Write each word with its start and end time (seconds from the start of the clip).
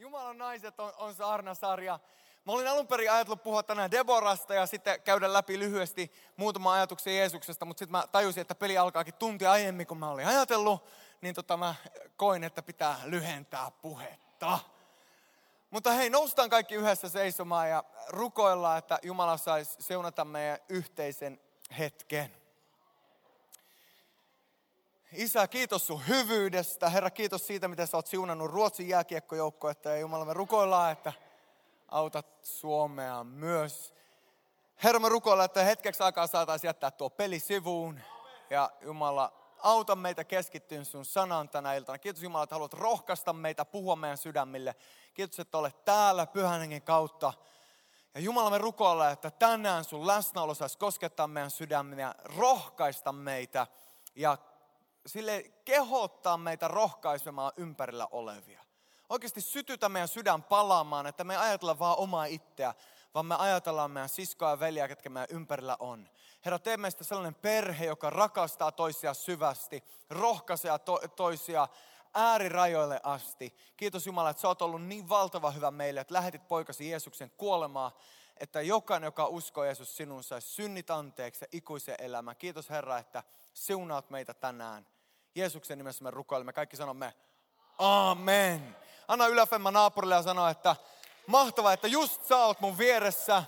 Jumalan 0.00 0.38
naiset 0.38 0.80
on, 0.80 0.92
on 0.96 1.14
saarnasarja. 1.14 1.98
Mä 2.46 2.52
olin 2.52 2.68
alun 2.68 2.86
perin 2.86 3.12
ajatellut 3.12 3.42
puhua 3.42 3.62
tänään 3.62 3.90
Deborasta 3.90 4.54
ja 4.54 4.66
sitten 4.66 5.02
käydä 5.02 5.32
läpi 5.32 5.58
lyhyesti 5.58 6.12
muutama 6.36 6.72
ajatuksen 6.72 7.16
Jeesuksesta, 7.16 7.64
mutta 7.64 7.78
sitten 7.78 7.92
mä 7.92 8.04
tajusin, 8.12 8.40
että 8.40 8.54
peli 8.54 8.78
alkaakin 8.78 9.14
tunti 9.14 9.46
aiemmin 9.46 9.86
kuin 9.86 9.98
mä 9.98 10.10
olin 10.10 10.26
ajatellut, 10.26 10.84
niin 11.20 11.34
tota 11.34 11.56
mä 11.56 11.74
koin, 12.16 12.44
että 12.44 12.62
pitää 12.62 13.00
lyhentää 13.04 13.70
puhetta. 13.82 14.58
Mutta 15.70 15.92
hei, 15.92 16.10
noustaan 16.10 16.50
kaikki 16.50 16.74
yhdessä 16.74 17.08
seisomaan 17.08 17.70
ja 17.70 17.84
rukoillaan, 18.08 18.78
että 18.78 18.98
Jumala 19.02 19.36
saisi 19.36 19.76
seunata 19.78 20.24
meidän 20.24 20.58
yhteisen 20.68 21.40
hetken. 21.78 22.39
Isä, 25.12 25.48
kiitos 25.48 25.86
sun 25.86 26.08
hyvyydestä. 26.08 26.90
Herra, 26.90 27.10
kiitos 27.10 27.46
siitä, 27.46 27.68
miten 27.68 27.86
sä 27.86 27.96
oot 27.96 28.06
siunannut 28.06 28.50
Ruotsin 28.50 28.88
jääkiekkojoukkoetta. 28.88 29.88
Ja 29.88 29.98
Jumala, 29.98 30.24
me 30.24 30.34
rukoillaan, 30.34 30.92
että 30.92 31.12
autat 31.88 32.26
Suomea 32.42 33.24
myös. 33.24 33.94
Herra, 34.84 35.00
me 35.00 35.08
rukoillaan, 35.08 35.44
että 35.44 35.62
hetkeksi 35.62 36.02
aikaa 36.02 36.26
saataisiin 36.26 36.68
jättää 36.68 36.90
tuo 36.90 37.10
peli 37.10 37.40
sivuun. 37.40 38.00
Ja 38.50 38.70
Jumala, 38.80 39.32
auta 39.58 39.96
meitä 39.96 40.24
keskittyyn 40.24 40.84
sun 40.84 41.04
sanan 41.04 41.48
tänä 41.48 41.74
iltana. 41.74 41.98
Kiitos 41.98 42.22
Jumala, 42.22 42.44
että 42.44 42.54
haluat 42.54 42.74
rohkaista 42.74 43.32
meitä, 43.32 43.64
puhua 43.64 43.96
meidän 43.96 44.18
sydämille. 44.18 44.74
Kiitos, 45.14 45.40
että 45.40 45.58
olet 45.58 45.84
täällä 45.84 46.26
pyhän 46.26 46.60
hengen 46.60 46.82
kautta. 46.82 47.32
Ja 48.14 48.20
Jumala, 48.20 48.50
me 48.50 48.58
rukoillaan, 48.58 49.12
että 49.12 49.30
tänään 49.30 49.84
sun 49.84 50.06
läsnäolo 50.06 50.54
saisi 50.54 50.78
koskettaa 50.78 51.26
meidän 51.26 51.50
sydämiä, 51.50 52.14
rohkaista 52.24 53.12
meitä 53.12 53.66
ja 54.14 54.38
sille 55.06 55.52
kehottaa 55.64 56.36
meitä 56.36 56.68
rohkaisemaan 56.68 57.52
ympärillä 57.56 58.08
olevia. 58.10 58.64
Oikeasti 59.08 59.40
sytytä 59.40 59.88
meidän 59.88 60.08
sydän 60.08 60.42
palaamaan, 60.42 61.06
että 61.06 61.24
me 61.24 61.36
ajatella 61.36 61.78
vaan 61.78 61.98
omaa 61.98 62.24
itseä, 62.24 62.74
vaan 63.14 63.26
me 63.26 63.34
ajatellaan 63.34 63.90
meidän 63.90 64.08
siskoa 64.08 64.50
ja 64.50 64.60
veliä, 64.60 64.88
ketkä 64.88 65.08
meidän 65.08 65.28
ympärillä 65.30 65.76
on. 65.80 66.08
Herra, 66.44 66.58
tee 66.58 66.76
meistä 66.76 67.04
sellainen 67.04 67.34
perhe, 67.34 67.84
joka 67.84 68.10
rakastaa 68.10 68.72
toisia 68.72 69.14
syvästi, 69.14 69.84
rohkaisee 70.10 70.78
to- 70.78 71.00
toisia 71.16 71.68
äärirajoille 72.14 73.00
asti. 73.02 73.54
Kiitos 73.76 74.06
Jumala, 74.06 74.30
että 74.30 74.40
sä 74.40 74.48
oot 74.48 74.62
ollut 74.62 74.82
niin 74.82 75.08
valtava 75.08 75.50
hyvä 75.50 75.70
meille, 75.70 76.00
että 76.00 76.14
lähetit 76.14 76.48
poikasi 76.48 76.90
Jeesuksen 76.90 77.30
kuolemaa, 77.36 77.98
että 78.36 78.62
jokainen, 78.62 79.06
joka 79.06 79.26
uskoo 79.26 79.64
Jeesus 79.64 79.96
sinun, 79.96 80.24
saisi 80.24 80.48
synnit 80.48 80.90
anteeksi 80.90 81.44
ja 81.44 81.48
ikuisen 81.52 81.94
elämän. 81.98 82.36
Kiitos 82.36 82.70
Herra, 82.70 82.98
että 82.98 83.22
siunaat 83.54 84.10
meitä 84.10 84.34
tänään. 84.34 84.86
Jeesuksen 85.34 85.78
nimessä 85.78 86.04
me 86.04 86.10
rukoilemme. 86.10 86.52
Kaikki 86.52 86.76
sanomme 86.76 87.14
Amen. 87.78 88.76
Anna 89.08 89.26
yläfemma 89.26 89.70
naapurille 89.70 90.14
ja 90.14 90.22
sano, 90.22 90.48
että 90.48 90.76
mahtavaa, 91.26 91.72
että 91.72 91.88
just 91.88 92.26
sä 92.26 92.36
oot 92.36 92.60
mun 92.60 92.78
vieressä. 92.78 93.42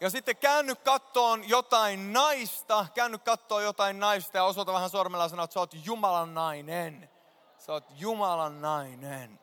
Ja 0.00 0.10
sitten 0.10 0.36
käänny 0.36 0.74
kattoon 0.74 1.48
jotain 1.48 2.12
naista, 2.12 2.86
käänny 2.94 3.18
kattoon 3.18 3.64
jotain 3.64 4.00
naista 4.00 4.38
ja 4.38 4.44
osoita 4.44 4.72
vähän 4.72 4.90
sormella 4.90 5.24
ja 5.24 5.28
sano, 5.28 5.44
että 5.44 5.54
sä 5.54 5.60
oot 5.60 5.74
Jumalan 5.84 6.34
nainen. 6.34 7.10
Sä 7.58 7.72
oot 7.72 7.84
Jumalan 7.90 8.60
nainen. 8.60 9.40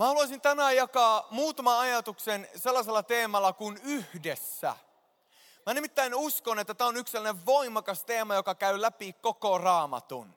Mä 0.00 0.06
haluaisin 0.06 0.40
tänään 0.40 0.76
jakaa 0.76 1.26
muutaman 1.30 1.78
ajatuksen 1.78 2.48
sellaisella 2.56 3.02
teemalla 3.02 3.52
kuin 3.52 3.80
yhdessä. 3.82 4.76
Mä 5.66 5.74
nimittäin 5.74 6.14
uskon, 6.14 6.58
että 6.58 6.74
tämä 6.74 6.88
on 6.88 6.96
yksi 6.96 7.12
sellainen 7.12 7.46
voimakas 7.46 8.04
teema, 8.04 8.34
joka 8.34 8.54
käy 8.54 8.80
läpi 8.80 9.12
koko 9.12 9.58
raamatun. 9.58 10.34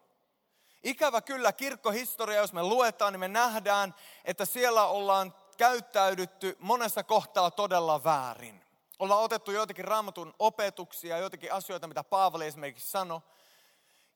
Ikävä 0.84 1.22
kyllä 1.22 1.52
kirkkohistoria, 1.52 2.42
jos 2.42 2.54
me 2.54 2.64
luetaan, 2.64 3.14
niin 3.14 3.20
me 3.20 3.28
nähdään, 3.28 3.96
että 4.26 4.46
siellä 4.46 4.88
ollaan 4.88 5.36
käyttäydytty 5.58 6.58
monessa 6.60 7.04
kohtaa 7.04 7.52
todella 7.52 8.04
väärin. 8.04 8.64
Ollaan 9.00 9.24
otettu 9.24 9.52
joitakin 9.52 9.86
raamatun 9.86 10.34
opetuksia, 10.40 11.18
joitakin 11.18 11.54
asioita, 11.54 11.88
mitä 11.88 12.04
Paavali 12.04 12.46
esimerkiksi 12.46 12.92
sanoi, 12.92 13.22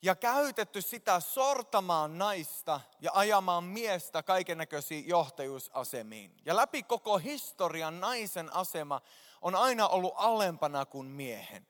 ja 0.01 0.15
käytetty 0.15 0.81
sitä 0.81 1.19
sortamaan 1.19 2.17
naista 2.17 2.81
ja 2.99 3.11
ajamaan 3.13 3.63
miestä 3.63 4.23
kaiken 4.23 4.57
näköisiin 4.57 5.07
johtajuusasemiin. 5.07 6.37
Ja 6.45 6.55
läpi 6.55 6.83
koko 6.83 7.17
historian 7.17 7.99
naisen 7.99 8.53
asema 8.53 9.01
on 9.41 9.55
aina 9.55 9.87
ollut 9.87 10.13
alempana 10.15 10.85
kuin 10.85 11.07
miehen. 11.07 11.67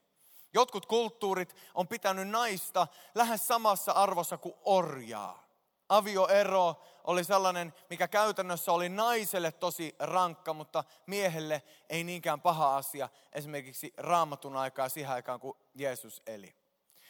Jotkut 0.54 0.86
kulttuurit 0.86 1.56
on 1.74 1.88
pitänyt 1.88 2.28
naista 2.28 2.88
lähes 3.16 3.48
samassa 3.48 3.92
arvossa 3.92 4.38
kuin 4.38 4.56
orjaa. 4.64 5.48
Avioero 5.90 6.76
oli 7.04 7.24
sellainen, 7.24 7.74
mikä 7.90 8.08
käytännössä 8.08 8.72
oli 8.72 8.90
naiselle 8.90 9.52
tosi 9.52 9.96
rankka, 10.00 10.54
mutta 10.54 10.84
miehelle 11.06 11.64
ei 11.90 12.04
niinkään 12.04 12.42
paha 12.42 12.78
asia. 12.78 13.10
Esimerkiksi 13.34 13.94
raamatun 13.98 14.56
aikaa 14.56 14.90
siihen 14.90 15.12
aikaan, 15.12 15.40
kun 15.40 15.58
Jeesus 15.76 16.22
eli. 16.28 16.67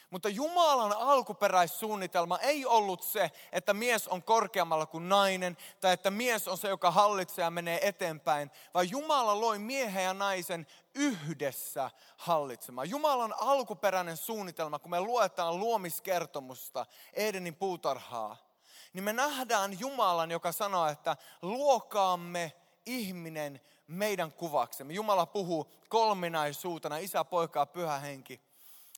Mutta 0.10 0.30
Jumalan 0.30 0.94
alkuperäissuunnitelma 0.94 2.40
ei 2.40 2.66
ollut 2.66 3.04
se, 3.04 3.32
että 3.52 3.74
mies 3.74 4.08
on 4.08 4.24
korkeammalla 4.24 4.86
kuin 4.86 5.10
nainen, 5.10 5.58
tai 5.82 5.94
että 5.94 6.12
mies 6.12 6.48
on 6.48 6.58
se, 6.58 6.68
joka 6.68 6.92
hallitsee 6.92 7.44
ja 7.44 7.52
menee 7.52 7.88
eteenpäin, 7.88 8.52
vaan 8.74 8.90
Jumala 8.90 9.42
loi 9.42 9.60
miehen 9.60 10.04
ja 10.04 10.14
naisen 10.14 10.68
yhdessä 10.96 11.92
hallitsemaan. 12.18 12.90
Jumalan 12.90 13.34
alkuperäinen 13.38 14.18
suunnitelma, 14.18 14.80
kun 14.80 14.92
me 14.92 15.02
luetaan 15.02 15.60
luomiskertomusta, 15.60 16.86
Edenin 17.14 17.56
puutarhaa, 17.56 18.38
niin 18.94 19.04
me 19.04 19.14
nähdään 19.14 19.80
Jumalan, 19.80 20.32
joka 20.32 20.52
sanoo, 20.52 20.88
että 20.88 21.18
luokaamme 21.42 22.54
ihminen 22.86 23.62
meidän 23.88 24.32
kuvaksemme. 24.32 24.94
Jumala 24.94 25.26
puhuu 25.26 25.72
kolminaisuutena, 25.90 26.98
isä, 26.98 27.24
poika 27.24 27.60
ja 27.60 27.66
pyhä 27.66 28.00
henki. 28.00 28.47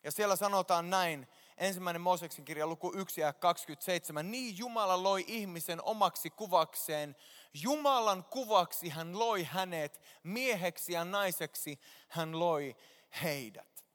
Ja 0.04 0.12
siellä 0.12 0.36
sanotaan 0.36 0.90
näin, 0.90 1.28
ensimmäinen 1.58 2.02
Mooseksen 2.02 2.46
kirja 2.46 2.68
luku 2.68 2.94
1 2.96 3.22
ja 3.22 3.34
27. 3.34 4.32
Niin 4.32 4.58
Jumala 4.58 5.04
loi 5.04 5.26
ihmisen 5.28 5.84
omaksi 5.84 6.30
kuvakseen. 6.30 7.16
Jumalan 7.54 8.24
kuvaksi 8.24 8.90
hän 8.90 9.20
loi 9.20 9.44
hänet, 9.44 10.02
mieheksi 10.24 10.94
ja 10.94 11.06
naiseksi 11.06 11.80
hän 12.08 12.40
loi 12.40 12.76
heidät. 13.24 13.86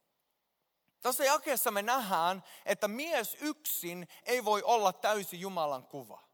Tässä 1.00 1.25
jakeessa 1.25 1.70
me 1.70 1.82
nähdään, 1.82 2.42
että 2.66 2.88
mies 2.88 3.36
yksin 3.41 4.09
ei 4.22 4.44
voi 4.44 4.62
olla 4.62 4.92
täysi 4.92 5.41
Jumalan 5.41 5.86
kuva. 5.86 6.25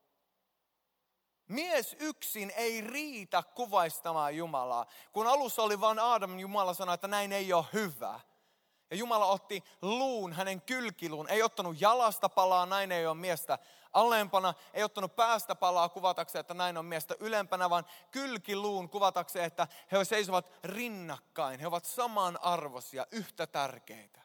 Mies 1.49 1.97
yksin 2.01 2.53
ei 2.57 2.81
riitä 2.81 3.43
kuvaistamaan 3.43 4.37
Jumalaa. 4.37 4.87
Kun 5.13 5.27
alussa 5.27 5.63
oli 5.63 5.81
vain 5.81 5.99
Adam, 5.99 6.39
Jumala 6.39 6.75
sanoi, 6.75 6.95
että 6.95 7.09
näin 7.09 7.33
ei 7.33 7.53
ole 7.53 7.65
hyvä. 7.73 8.21
Ja 8.91 8.97
Jumala 8.97 9.27
otti 9.27 9.65
luun, 9.83 10.33
hänen 10.33 10.61
kylkiluun. 10.61 11.29
Ei 11.29 11.43
ottanut 11.43 11.81
jalasta 11.81 12.29
palaa, 12.29 12.67
näin 12.67 12.93
ei 12.93 13.07
ole 13.07 13.17
miestä 13.17 13.59
alempana. 13.93 14.55
Ei 14.75 14.83
ottanut 14.83 15.17
päästä 15.17 15.55
palaa 15.55 15.89
kuvatakseen, 15.89 16.41
että 16.41 16.55
näin 16.55 16.79
on 16.79 16.85
miestä 16.85 17.15
ylempänä, 17.21 17.71
vaan 17.71 17.87
kylkiluun 18.11 18.89
kuvatakseen, 18.89 19.45
että 19.45 19.67
he 19.93 20.05
seisovat 20.05 20.51
rinnakkain. 20.65 21.61
He 21.61 21.67
ovat 21.67 21.85
samanarvoisia, 21.85 23.07
yhtä 23.11 23.47
tärkeitä. 23.47 24.21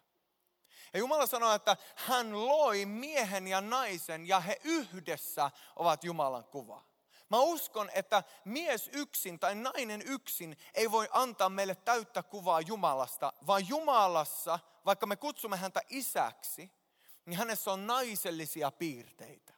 Ja 0.93 0.99
Jumala 0.99 1.25
sanoi, 1.25 1.55
että 1.55 1.77
hän 1.95 2.47
loi 2.47 2.85
miehen 2.85 3.47
ja 3.47 3.61
naisen 3.61 4.27
ja 4.27 4.39
he 4.39 4.59
yhdessä 4.63 5.51
ovat 5.75 6.03
Jumalan 6.03 6.43
kuva. 6.43 6.83
Mä 7.29 7.39
uskon, 7.39 7.89
että 7.93 8.23
mies 8.45 8.89
yksin 8.93 9.39
tai 9.39 9.55
nainen 9.55 10.01
yksin 10.01 10.57
ei 10.73 10.91
voi 10.91 11.07
antaa 11.11 11.49
meille 11.49 11.75
täyttä 11.75 12.23
kuvaa 12.23 12.61
Jumalasta, 12.61 13.33
vaan 13.47 13.67
Jumalassa, 13.67 14.59
vaikka 14.85 15.05
me 15.05 15.15
kutsumme 15.15 15.57
häntä 15.57 15.81
isäksi, 15.89 16.71
niin 17.25 17.37
hänessä 17.37 17.71
on 17.71 17.87
naisellisia 17.87 18.71
piirteitä. 18.71 19.53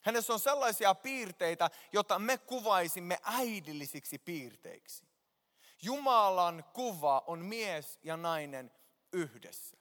Hänessä 0.00 0.32
on 0.32 0.40
sellaisia 0.40 0.94
piirteitä, 0.94 1.70
joita 1.92 2.18
me 2.18 2.38
kuvaisimme 2.38 3.18
äidillisiksi 3.22 4.18
piirteiksi. 4.18 5.04
Jumalan 5.82 6.64
kuva 6.72 7.22
on 7.26 7.38
mies 7.38 7.98
ja 8.02 8.16
nainen 8.16 8.72
yhdessä. 9.12 9.76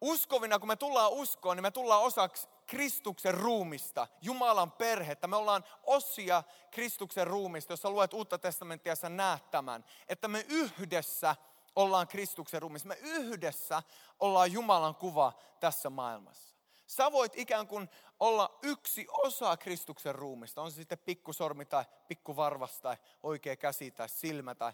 Uskovina, 0.00 0.58
kun 0.58 0.68
me 0.68 0.76
tullaan 0.76 1.12
uskoon, 1.12 1.56
niin 1.56 1.62
me 1.62 1.70
tullaan 1.70 2.02
osaksi 2.02 2.48
Kristuksen 2.68 3.34
ruumista, 3.34 4.06
Jumalan 4.22 4.72
perhettä. 4.72 5.26
Me 5.26 5.36
ollaan 5.36 5.64
osia 5.82 6.42
Kristuksen 6.70 7.26
ruumista. 7.26 7.72
Jos 7.72 7.82
sä 7.82 7.90
luet 7.90 8.14
uutta 8.14 8.38
testamenttia, 8.38 8.96
sä 8.96 9.08
näet 9.08 9.50
tämän. 9.50 9.84
Että 10.08 10.28
me 10.28 10.44
yhdessä 10.48 11.36
ollaan 11.76 12.08
Kristuksen 12.08 12.62
ruumista. 12.62 12.88
Me 12.88 12.98
yhdessä 13.02 13.82
ollaan 14.20 14.52
Jumalan 14.52 14.94
kuva 14.94 15.32
tässä 15.60 15.90
maailmassa. 15.90 16.56
Sä 16.86 17.12
voit 17.12 17.32
ikään 17.36 17.66
kuin 17.66 17.88
olla 18.20 18.58
yksi 18.62 19.06
osa 19.10 19.56
Kristuksen 19.56 20.14
ruumista. 20.14 20.62
On 20.62 20.70
se 20.70 20.74
sitten 20.74 20.98
pikkusormi 20.98 21.64
tai 21.64 21.84
pikkuvarvas 22.08 22.80
tai 22.80 22.96
oikea 23.22 23.56
käsi 23.56 23.90
tai 23.90 24.08
silmä 24.08 24.54
tai 24.54 24.72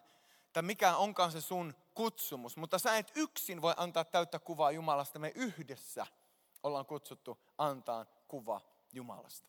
tai 0.52 0.62
mikä 0.62 0.96
onkaan 0.96 1.32
se 1.32 1.41
sun 1.41 1.75
kutsumus. 1.94 2.56
Mutta 2.56 2.79
sä 2.79 2.96
et 2.96 3.12
yksin 3.14 3.62
voi 3.62 3.75
antaa 3.76 4.05
täyttä 4.05 4.38
kuvaa 4.38 4.70
Jumalasta. 4.70 5.19
Me 5.19 5.32
yhdessä 5.35 6.06
ollaan 6.64 6.87
kutsuttu 6.87 7.38
antaa 7.58 8.05
kuva 8.28 8.61
Jumalasta. 8.93 9.49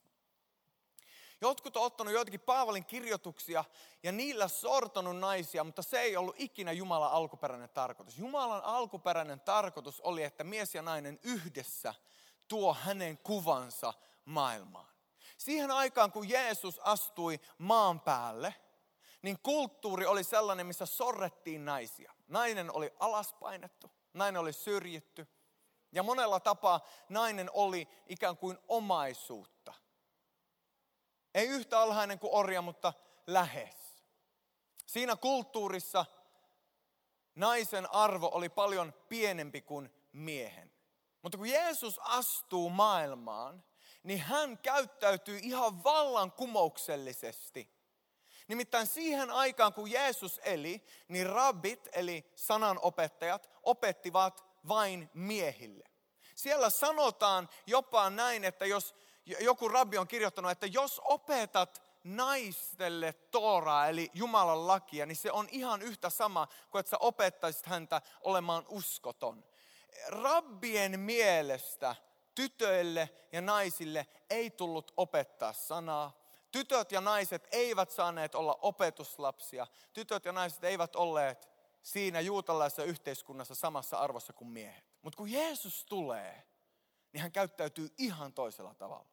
Jotkut 1.41 1.77
on 1.77 1.83
ottanut 1.83 2.13
joitakin 2.13 2.39
Paavalin 2.39 2.85
kirjoituksia 2.85 3.65
ja 4.03 4.11
niillä 4.11 4.47
sortonut 4.47 5.17
naisia, 5.17 5.63
mutta 5.63 5.81
se 5.81 5.99
ei 5.99 6.17
ollut 6.17 6.35
ikinä 6.37 6.71
Jumalan 6.71 7.11
alkuperäinen 7.11 7.69
tarkoitus. 7.69 8.17
Jumalan 8.17 8.63
alkuperäinen 8.63 9.39
tarkoitus 9.39 10.01
oli, 10.01 10.23
että 10.23 10.43
mies 10.43 10.75
ja 10.75 10.81
nainen 10.81 11.19
yhdessä 11.23 11.93
tuo 12.47 12.73
hänen 12.73 13.17
kuvansa 13.17 13.93
maailmaan. 14.25 14.95
Siihen 15.37 15.71
aikaan, 15.71 16.11
kun 16.11 16.29
Jeesus 16.29 16.79
astui 16.79 17.39
maan 17.57 17.99
päälle, 17.99 18.55
niin 19.21 19.39
kulttuuri 19.43 20.05
oli 20.05 20.23
sellainen, 20.23 20.67
missä 20.67 20.85
sorrettiin 20.85 21.65
naisia. 21.65 22.13
Nainen 22.27 22.75
oli 22.75 22.93
alaspainettu, 22.99 23.91
nainen 24.13 24.41
oli 24.41 24.53
syrjitty. 24.53 25.27
Ja 25.95 26.03
monella 26.03 26.39
tapaa 26.39 26.87
nainen 27.09 27.49
oli 27.53 27.87
ikään 28.07 28.37
kuin 28.37 28.57
omaisuutta. 28.67 29.73
Ei 31.33 31.47
yhtä 31.47 31.79
alhainen 31.79 32.19
kuin 32.19 32.33
orja, 32.33 32.61
mutta 32.61 32.93
lähes. 33.27 34.03
Siinä 34.85 35.15
kulttuurissa 35.15 36.05
naisen 37.35 37.91
arvo 37.91 38.29
oli 38.33 38.49
paljon 38.49 38.93
pienempi 39.09 39.61
kuin 39.61 39.93
miehen. 40.11 40.71
Mutta 41.21 41.37
kun 41.37 41.49
Jeesus 41.49 41.99
astuu 42.03 42.69
maailmaan, 42.69 43.63
niin 44.03 44.19
hän 44.19 44.57
käyttäytyy 44.57 45.39
ihan 45.43 45.83
vallankumouksellisesti. 45.83 47.75
Nimittäin 48.47 48.87
siihen 48.87 49.31
aikaan, 49.31 49.73
kun 49.73 49.91
Jeesus 49.91 50.41
eli, 50.43 50.83
niin 51.07 51.29
rabbit, 51.29 51.89
eli 51.91 52.31
sananopettajat, 52.35 53.49
opettivat 53.63 54.54
vain 54.67 55.09
miehille. 55.13 55.85
Siellä 56.35 56.69
sanotaan 56.69 57.49
jopa 57.67 58.09
näin, 58.09 58.43
että 58.43 58.65
jos 58.65 58.95
joku 59.25 59.69
rabbi 59.69 59.97
on 59.97 60.07
kirjoittanut, 60.07 60.51
että 60.51 60.65
jos 60.65 61.01
opetat 61.03 61.81
naistelle 62.03 63.13
Tooraa, 63.13 63.87
eli 63.87 64.11
Jumalan 64.13 64.67
lakia, 64.67 65.05
niin 65.05 65.15
se 65.15 65.31
on 65.31 65.47
ihan 65.51 65.81
yhtä 65.81 66.09
sama 66.09 66.47
kuin 66.71 66.79
että 66.79 66.89
sä 66.89 66.97
opettaisit 66.99 67.65
häntä 67.65 68.01
olemaan 68.21 68.65
uskoton. 68.69 69.43
Rabbien 70.07 70.99
mielestä 70.99 71.95
tytöille 72.35 73.09
ja 73.31 73.41
naisille 73.41 74.07
ei 74.29 74.49
tullut 74.49 74.93
opettaa 74.97 75.53
sanaa. 75.53 76.25
Tytöt 76.51 76.91
ja 76.91 77.01
naiset 77.01 77.47
eivät 77.51 77.91
saaneet 77.91 78.35
olla 78.35 78.59
opetuslapsia. 78.61 79.67
Tytöt 79.93 80.25
ja 80.25 80.31
naiset 80.31 80.63
eivät 80.63 80.95
olleet 80.95 81.54
siinä 81.85 82.19
juutalaisessa 82.19 82.83
yhteiskunnassa 82.83 83.55
samassa 83.55 83.97
arvossa 83.97 84.33
kuin 84.33 84.49
miehet. 84.49 84.85
Mutta 85.01 85.17
kun 85.17 85.31
Jeesus 85.31 85.85
tulee, 85.85 86.47
niin 87.13 87.21
hän 87.21 87.31
käyttäytyy 87.31 87.93
ihan 87.97 88.33
toisella 88.33 88.73
tavalla. 88.73 89.09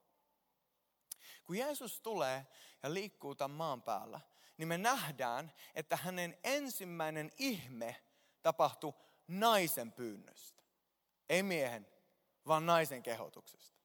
Kun 1.45 1.57
Jeesus 1.57 2.01
tulee 2.01 2.47
ja 2.83 2.95
liikkuu 2.95 3.35
tämän 3.35 3.57
maan 3.57 3.83
päällä, 3.83 4.21
niin 4.57 4.69
me 4.69 4.79
nähdään, 4.79 5.53
että 5.75 5.97
hänen 5.97 6.39
ensimmäinen 6.45 7.31
ihme 7.39 8.05
tapahtui 8.43 8.95
naisen 9.29 9.93
pyynnöstä. 9.93 10.63
Ei 11.29 11.43
miehen, 11.43 11.89
vaan 12.47 12.67
naisen 12.67 13.03
kehotuksesta. 13.03 13.79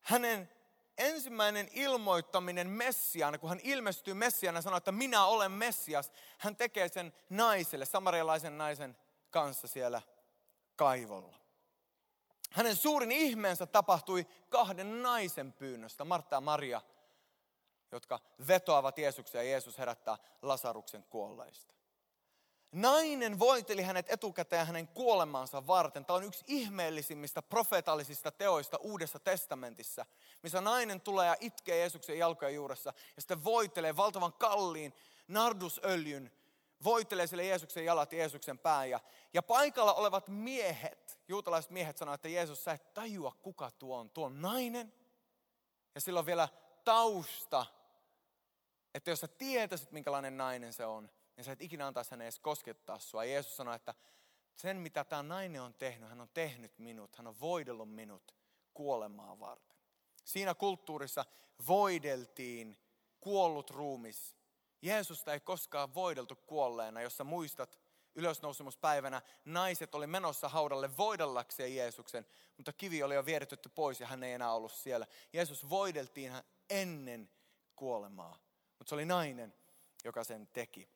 Hänen 0.00 0.50
ensimmäinen 0.98 1.68
ilmoittaminen 1.72 2.70
Messiaana, 2.70 3.38
kun 3.38 3.48
hän 3.48 3.60
ilmestyy 3.62 4.14
Messiaana 4.14 4.58
ja 4.58 4.62
sanoo, 4.62 4.76
että 4.76 4.92
minä 4.92 5.24
olen 5.24 5.52
Messias, 5.52 6.12
hän 6.38 6.56
tekee 6.56 6.88
sen 6.88 7.12
naiselle, 7.30 7.84
samarialaisen 7.84 8.58
naisen 8.58 8.96
kanssa 9.30 9.68
siellä 9.68 10.02
kaivolla. 10.76 11.36
Hänen 12.50 12.76
suurin 12.76 13.12
ihmeensä 13.12 13.66
tapahtui 13.66 14.26
kahden 14.48 15.02
naisen 15.02 15.52
pyynnöstä, 15.52 16.04
Martta 16.04 16.36
ja 16.36 16.40
Maria, 16.40 16.80
jotka 17.92 18.20
vetoavat 18.48 18.98
Jeesukseen 18.98 19.44
ja 19.44 19.50
Jeesus 19.50 19.78
herättää 19.78 20.18
Lasaruksen 20.42 21.04
kuolleista. 21.04 21.73
Nainen 22.74 23.38
voiteli 23.38 23.82
hänet 23.82 24.06
etukäteen 24.08 24.66
hänen 24.66 24.88
kuolemaansa 24.88 25.66
varten. 25.66 26.04
Tämä 26.04 26.16
on 26.16 26.24
yksi 26.24 26.44
ihmeellisimmistä 26.46 27.42
profeetallisista 27.42 28.30
teoista 28.30 28.76
Uudessa 28.76 29.18
testamentissa, 29.18 30.06
missä 30.42 30.60
nainen 30.60 31.00
tulee 31.00 31.26
ja 31.26 31.36
itkee 31.40 31.78
Jeesuksen 31.78 32.18
jalkojen 32.18 32.54
juuressa 32.54 32.92
ja 33.16 33.22
sitten 33.22 33.44
voitelee 33.44 33.96
valtavan 33.96 34.32
kalliin 34.32 34.94
nardusöljyn, 35.28 36.32
voitelee 36.84 37.26
sille 37.26 37.44
Jeesuksen 37.44 37.84
jalat 37.84 38.12
ja 38.12 38.18
Jeesuksen 38.18 38.58
pään. 38.58 38.90
Ja, 38.90 39.00
ja 39.34 39.42
paikalla 39.42 39.94
olevat 39.94 40.28
miehet, 40.28 41.18
juutalaiset 41.28 41.70
miehet 41.70 41.98
sanoivat, 41.98 42.18
että 42.18 42.28
Jeesus, 42.28 42.64
sä 42.64 42.72
et 42.72 42.94
tajua 42.94 43.32
kuka 43.42 43.70
tuo 43.70 43.98
on. 43.98 44.10
Tuo 44.10 44.26
on 44.26 44.42
nainen 44.42 44.92
ja 45.94 46.00
sillä 46.00 46.20
on 46.20 46.26
vielä 46.26 46.48
tausta, 46.84 47.66
että 48.94 49.10
jos 49.10 49.20
sä 49.20 49.28
tietäisit 49.28 49.92
minkälainen 49.92 50.36
nainen 50.36 50.72
se 50.72 50.86
on, 50.86 51.10
niin 51.36 51.44
sä 51.44 51.52
et 51.52 51.62
ikinä 51.62 51.86
antaisi 51.86 52.10
hänen 52.10 52.24
edes 52.24 52.38
koskettaa 52.38 52.98
sua. 52.98 53.24
Jeesus 53.24 53.56
sanoi, 53.56 53.76
että 53.76 53.94
sen 54.56 54.76
mitä 54.76 55.04
tämä 55.04 55.22
nainen 55.22 55.62
on 55.62 55.74
tehnyt, 55.74 56.08
hän 56.08 56.20
on 56.20 56.30
tehnyt 56.34 56.78
minut, 56.78 57.16
hän 57.16 57.26
on 57.26 57.40
voidellut 57.40 57.94
minut 57.94 58.34
kuolemaa 58.74 59.40
varten. 59.40 59.76
Siinä 60.24 60.54
kulttuurissa 60.54 61.24
voideltiin 61.66 62.76
kuollut 63.20 63.70
ruumis. 63.70 64.36
Jeesusta 64.82 65.32
ei 65.32 65.40
koskaan 65.40 65.94
voideltu 65.94 66.36
kuolleena, 66.36 67.02
jos 67.02 67.16
sä 67.16 67.24
muistat 67.24 67.78
ylösnousemuspäivänä 68.14 69.22
naiset 69.44 69.94
oli 69.94 70.06
menossa 70.06 70.48
haudalle 70.48 70.96
voidellakseen 70.96 71.76
Jeesuksen, 71.76 72.26
mutta 72.56 72.72
kivi 72.72 73.02
oli 73.02 73.14
jo 73.14 73.26
vieretetty 73.26 73.68
pois 73.68 74.00
ja 74.00 74.06
hän 74.06 74.22
ei 74.22 74.32
enää 74.32 74.52
ollut 74.52 74.72
siellä. 74.72 75.06
Jeesus 75.32 75.70
voideltiin 75.70 76.30
hän 76.30 76.44
ennen 76.70 77.30
kuolemaa, 77.76 78.38
mutta 78.78 78.88
se 78.88 78.94
oli 78.94 79.04
nainen, 79.04 79.54
joka 80.04 80.24
sen 80.24 80.48
teki. 80.52 80.93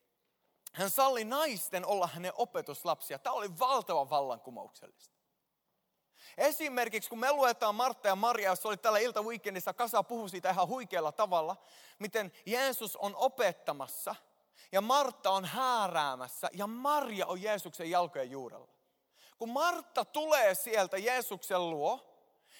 Hän 0.79 0.89
salli 0.89 1.23
naisten 1.23 1.85
olla 1.85 2.07
hänen 2.07 2.31
opetuslapsia. 2.35 3.19
Tämä 3.19 3.33
oli 3.33 3.59
valtavan 3.59 4.09
vallankumouksellista. 4.09 5.15
Esimerkiksi 6.37 7.09
kun 7.09 7.19
me 7.19 7.31
luetaan 7.31 7.75
Martta 7.75 8.07
ja 8.07 8.15
Maria, 8.15 8.49
jos 8.49 8.65
oli 8.65 8.77
tällä 8.77 8.99
iltaweekendissä, 8.99 9.73
Kasa 9.73 10.03
puhui 10.03 10.29
siitä 10.29 10.49
ihan 10.49 10.67
huikealla 10.67 11.11
tavalla, 11.11 11.55
miten 11.99 12.31
Jeesus 12.45 12.95
on 12.95 13.15
opettamassa 13.15 14.15
ja 14.71 14.81
Martta 14.81 15.29
on 15.29 15.45
hääräämässä 15.45 16.49
ja 16.53 16.67
Maria 16.67 17.25
on 17.25 17.41
Jeesuksen 17.41 17.89
jalkojen 17.89 18.31
juurella. 18.31 18.67
Kun 19.37 19.49
Martta 19.49 20.05
tulee 20.05 20.55
sieltä 20.55 20.97
Jeesuksen 20.97 21.69
luo, 21.69 22.08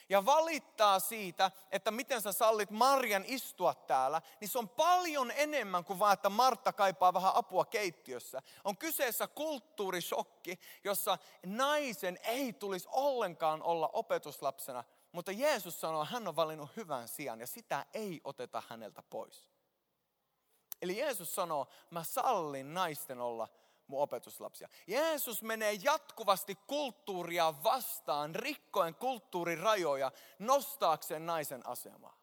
ja 0.10 0.26
valittaa 0.26 1.00
siitä, 1.00 1.52
että 1.72 1.92
miten 1.92 2.22
sä 2.22 2.32
sallit 2.32 2.72
Marjan 2.72 3.24
istua 3.28 3.74
täällä, 3.74 4.22
niin 4.42 4.50
se 4.50 4.60
on 4.60 4.70
paljon 4.70 5.32
enemmän 5.32 5.86
kuin 5.86 6.00
vaan, 6.00 6.14
että 6.14 6.30
Martta 6.30 6.74
kaipaa 6.74 7.14
vähän 7.14 7.36
apua 7.36 7.66
keittiössä. 7.66 8.42
On 8.64 8.78
kyseessä 8.78 9.28
kulttuurishokki, 9.28 10.60
jossa 10.84 11.18
naisen 11.46 12.20
ei 12.24 12.54
tulisi 12.54 12.88
ollenkaan 12.92 13.64
olla 13.64 13.90
opetuslapsena, 13.94 14.84
mutta 15.12 15.32
Jeesus 15.32 15.82
sanoo, 15.82 16.04
että 16.04 16.14
hän 16.14 16.28
on 16.28 16.36
valinnut 16.36 16.76
hyvän 16.76 17.08
sijaan 17.08 17.40
ja 17.40 17.48
sitä 17.48 17.86
ei 17.94 18.22
oteta 18.24 18.64
häneltä 18.70 19.04
pois. 19.10 19.50
Eli 20.82 20.98
Jeesus 20.98 21.36
sanoo, 21.36 21.68
mä 21.90 22.04
sallin 22.04 22.74
naisten 22.74 23.22
olla 23.22 23.48
mun 23.90 24.02
opetuslapsia. 24.02 24.70
Jeesus 24.88 25.44
menee 25.44 25.74
jatkuvasti 25.74 26.56
kulttuuria 26.56 27.64
vastaan, 27.64 28.36
rikkoen 28.36 28.96
kulttuurirajoja, 28.96 30.12
nostaakseen 30.40 31.26
naisen 31.26 31.68
asemaa. 31.68 32.20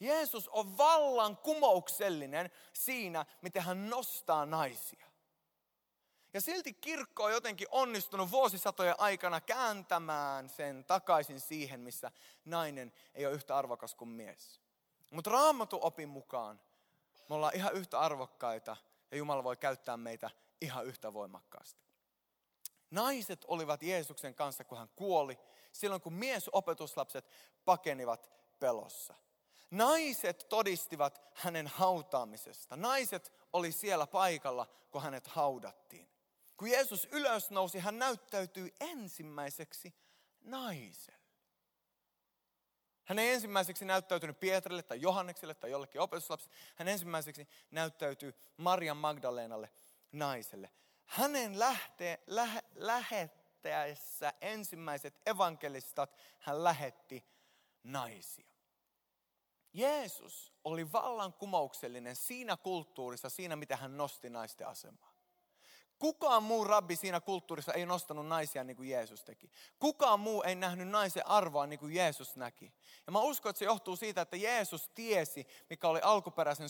Jeesus 0.00 0.48
on 0.48 0.78
vallan 0.78 1.36
kumouksellinen 1.36 2.50
siinä, 2.72 3.26
miten 3.42 3.62
hän 3.62 3.90
nostaa 3.90 4.46
naisia. 4.46 5.06
Ja 6.34 6.40
silti 6.40 6.72
kirkko 6.72 7.24
on 7.24 7.32
jotenkin 7.32 7.66
onnistunut 7.70 8.30
vuosisatojen 8.30 8.94
aikana 8.98 9.40
kääntämään 9.40 10.48
sen 10.48 10.84
takaisin 10.84 11.40
siihen, 11.40 11.80
missä 11.80 12.10
nainen 12.44 12.92
ei 13.14 13.26
ole 13.26 13.34
yhtä 13.34 13.56
arvokas 13.56 13.94
kuin 13.94 14.08
mies. 14.08 14.60
Mutta 15.10 15.30
raamatun 15.30 15.80
opin 15.82 16.08
mukaan 16.08 16.60
me 17.28 17.34
ollaan 17.34 17.56
ihan 17.56 17.72
yhtä 17.72 18.00
arvokkaita 18.00 18.76
ja 19.10 19.16
Jumala 19.16 19.44
voi 19.44 19.56
käyttää 19.56 19.96
meitä 19.96 20.30
ihan 20.60 20.86
yhtä 20.86 21.12
voimakkaasti. 21.12 21.84
Naiset 22.90 23.44
olivat 23.48 23.82
Jeesuksen 23.82 24.34
kanssa, 24.34 24.64
kun 24.64 24.78
hän 24.78 24.88
kuoli, 24.96 25.38
silloin 25.72 26.00
kun 26.00 26.12
miesopetuslapset 26.12 27.30
pakenivat 27.64 28.30
pelossa. 28.58 29.14
Naiset 29.70 30.46
todistivat 30.48 31.22
hänen 31.34 31.66
hautaamisesta. 31.66 32.76
Naiset 32.76 33.32
oli 33.52 33.72
siellä 33.72 34.06
paikalla, 34.06 34.66
kun 34.90 35.02
hänet 35.02 35.26
haudattiin. 35.26 36.08
Kun 36.56 36.70
Jeesus 36.70 37.08
ylös 37.12 37.50
nousi, 37.50 37.78
hän 37.78 37.98
näyttäytyi 37.98 38.74
ensimmäiseksi 38.80 39.94
naiselle. 40.40 41.20
Hän 43.04 43.18
ei 43.18 43.32
ensimmäiseksi 43.32 43.84
näyttäytynyt 43.84 44.40
Pietarille 44.40 44.82
tai 44.82 45.00
Johannekselle 45.00 45.54
tai 45.54 45.70
jollekin 45.70 46.00
opetuslapselle. 46.00 46.54
Hän 46.76 46.88
ensimmäiseksi 46.88 47.48
näyttäytyy 47.70 48.34
Marian 48.56 48.96
Magdalenalle 48.96 49.70
naiselle. 50.12 50.70
Hänen 51.04 51.58
lähte, 51.58 52.20
lähe, 52.26 52.62
lähettäessä 52.74 54.32
ensimmäiset 54.40 55.20
evankelistat 55.26 56.16
hän 56.38 56.64
lähetti 56.64 57.26
naisia. 57.84 58.54
Jeesus 59.72 60.52
oli 60.64 60.92
vallankumouksellinen 60.92 62.16
siinä 62.16 62.56
kulttuurissa, 62.56 63.28
siinä 63.28 63.56
mitä 63.56 63.76
hän 63.76 63.96
nosti 63.96 64.30
naisten 64.30 64.66
asemaa. 64.68 65.09
Kukaan 66.00 66.42
muu 66.42 66.64
rabbi 66.64 66.96
siinä 66.96 67.20
kulttuurissa 67.20 67.72
ei 67.72 67.86
nostanut 67.86 68.26
naisia 68.26 68.64
niin 68.64 68.76
kuin 68.76 68.88
Jeesus 68.88 69.24
teki. 69.24 69.50
Kukaan 69.78 70.20
muu 70.20 70.42
ei 70.42 70.54
nähnyt 70.54 70.88
naisen 70.88 71.26
arvoa 71.26 71.66
niin 71.66 71.78
kuin 71.78 71.94
Jeesus 71.94 72.36
näki. 72.36 72.72
Ja 73.06 73.12
mä 73.12 73.20
uskon, 73.20 73.50
että 73.50 73.58
se 73.58 73.64
johtuu 73.64 73.96
siitä, 73.96 74.20
että 74.20 74.36
Jeesus 74.36 74.88
tiesi, 74.88 75.46
mikä 75.70 75.88
oli 75.88 76.00
alkuperäisen, 76.02 76.68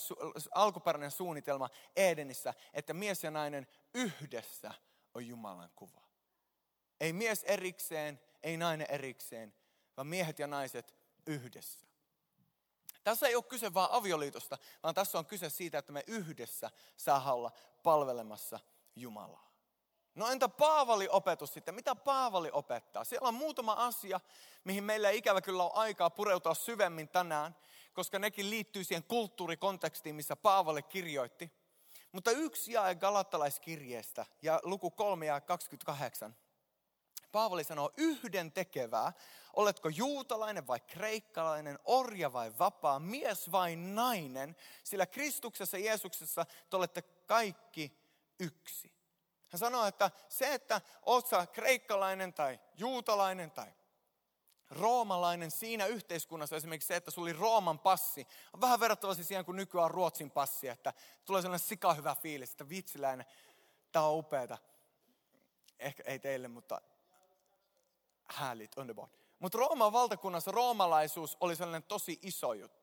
alkuperäinen 0.54 1.10
suunnitelma 1.10 1.70
Edenissä, 1.96 2.54
että 2.74 2.94
mies 2.94 3.24
ja 3.24 3.30
nainen 3.30 3.66
yhdessä 3.94 4.74
on 5.14 5.26
Jumalan 5.26 5.70
kuva. 5.76 6.02
Ei 7.00 7.12
mies 7.12 7.44
erikseen, 7.44 8.20
ei 8.42 8.56
nainen 8.56 8.86
erikseen, 8.90 9.54
vaan 9.96 10.06
miehet 10.06 10.38
ja 10.38 10.46
naiset 10.46 10.94
yhdessä. 11.26 11.86
Tässä 13.04 13.28
ei 13.28 13.36
ole 13.36 13.44
kyse 13.44 13.74
vain 13.74 13.90
avioliitosta, 13.90 14.58
vaan 14.82 14.94
tässä 14.94 15.18
on 15.18 15.26
kyse 15.26 15.50
siitä, 15.50 15.78
että 15.78 15.92
me 15.92 16.04
yhdessä 16.06 16.70
saa 16.96 17.34
olla 17.34 17.52
palvelemassa 17.82 18.60
Jumalaa. 19.00 19.50
No 20.14 20.28
entä 20.28 20.48
Paavali 20.48 21.08
opetus 21.08 21.54
sitten? 21.54 21.74
Mitä 21.74 21.94
Paavali 21.94 22.50
opettaa? 22.52 23.04
Siellä 23.04 23.28
on 23.28 23.34
muutama 23.34 23.72
asia, 23.72 24.20
mihin 24.64 24.84
meillä 24.84 25.10
ei 25.10 25.18
ikävä 25.18 25.40
kyllä 25.40 25.62
ole 25.62 25.72
aikaa 25.74 26.10
pureutua 26.10 26.54
syvemmin 26.54 27.08
tänään, 27.08 27.56
koska 27.92 28.18
nekin 28.18 28.50
liittyy 28.50 28.84
siihen 28.84 29.04
kulttuurikontekstiin, 29.04 30.14
missä 30.14 30.36
Paavali 30.36 30.82
kirjoitti. 30.82 31.52
Mutta 32.12 32.30
yksi 32.30 32.72
jae 32.72 32.94
Galattalaiskirjeestä 32.94 34.26
ja 34.42 34.60
luku 34.62 34.90
3 34.90 35.26
ja 35.26 35.40
28. 35.40 36.36
Paavali 37.32 37.64
sanoo 37.64 37.92
yhden 37.96 38.52
tekevää, 38.52 39.12
oletko 39.56 39.88
juutalainen 39.88 40.66
vai 40.66 40.80
kreikkalainen, 40.80 41.78
orja 41.84 42.32
vai 42.32 42.52
vapaa, 42.58 42.98
mies 42.98 43.52
vai 43.52 43.76
nainen, 43.76 44.56
sillä 44.84 45.06
Kristuksessa 45.06 45.78
Jeesuksessa 45.78 46.46
te 46.70 46.76
olette 46.76 47.02
kaikki 47.02 47.99
yksi. 48.40 48.92
Hän 49.48 49.58
sanoo, 49.58 49.86
että 49.86 50.10
se, 50.28 50.54
että 50.54 50.80
oot 51.06 51.26
sä 51.26 51.46
kreikkalainen 51.46 52.32
tai 52.32 52.60
juutalainen 52.76 53.50
tai 53.50 53.72
roomalainen 54.70 55.50
siinä 55.50 55.86
yhteiskunnassa, 55.86 56.56
esimerkiksi 56.56 56.86
se, 56.86 56.96
että 56.96 57.10
sulla 57.10 57.26
oli 57.26 57.32
Rooman 57.32 57.78
passi, 57.78 58.26
on 58.52 58.60
vähän 58.60 58.80
verrattavasti 58.80 59.24
siihen, 59.24 59.44
kun 59.44 59.56
nykyään 59.56 59.90
Ruotsin 59.90 60.30
passi, 60.30 60.68
että 60.68 60.92
tulee 61.24 61.42
sellainen 61.42 61.66
sika 61.68 61.94
hyvä 61.94 62.14
fiilis, 62.14 62.50
että 62.50 62.68
vitsiläinen, 62.68 63.26
tämä 63.92 64.04
on 64.04 64.18
upeata. 64.18 64.58
Ehkä 65.78 66.02
ei 66.06 66.18
teille, 66.18 66.48
mutta 66.48 66.80
härligt, 68.24 68.78
underbart. 68.78 69.12
Mutta 69.38 69.58
Rooman 69.58 69.92
valtakunnassa 69.92 70.50
roomalaisuus 70.50 71.36
oli 71.40 71.56
sellainen 71.56 71.82
tosi 71.82 72.18
iso 72.22 72.52
juttu. 72.52 72.79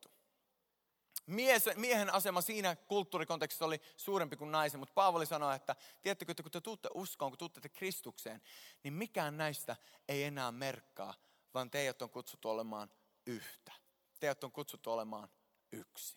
Mies, 1.27 1.69
miehen 1.75 2.13
asema 2.13 2.41
siinä 2.41 2.75
kulttuurikontekstissa 2.75 3.65
oli 3.65 3.81
suurempi 3.97 4.37
kuin 4.37 4.51
naisen, 4.51 4.79
mutta 4.79 4.93
Paavali 4.93 5.25
sanoi, 5.25 5.55
että 5.55 5.75
tiedättekö, 6.01 6.31
että 6.31 6.43
kun 6.43 6.51
te 6.51 6.61
tuutte 6.61 6.89
uskoon, 6.93 7.31
kun 7.31 7.37
tuutte 7.37 7.69
Kristukseen, 7.69 8.41
niin 8.83 8.93
mikään 8.93 9.37
näistä 9.37 9.75
ei 10.07 10.23
enää 10.23 10.51
merkkaa, 10.51 11.13
vaan 11.53 11.71
teidät 11.71 12.01
on 12.01 12.09
kutsuttu 12.09 12.49
olemaan 12.49 12.91
yhtä. 13.25 13.71
Teidät 14.19 14.43
on 14.43 14.51
kutsuttu 14.51 14.91
olemaan 14.91 15.29
yksi. 15.71 16.15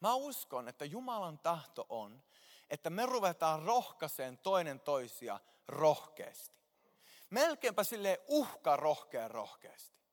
Mä 0.00 0.14
uskon, 0.14 0.68
että 0.68 0.84
Jumalan 0.84 1.38
tahto 1.38 1.86
on, 1.88 2.22
että 2.70 2.90
me 2.90 3.06
ruvetaan 3.06 3.62
rohkaiseen 3.62 4.38
toinen 4.38 4.80
toisia 4.80 5.40
rohkeasti. 5.68 6.58
Melkeinpä 7.30 7.84
sille 7.84 8.20
uhka 8.28 8.76
rohkea 8.76 9.28
rohkeasti. 9.28 10.03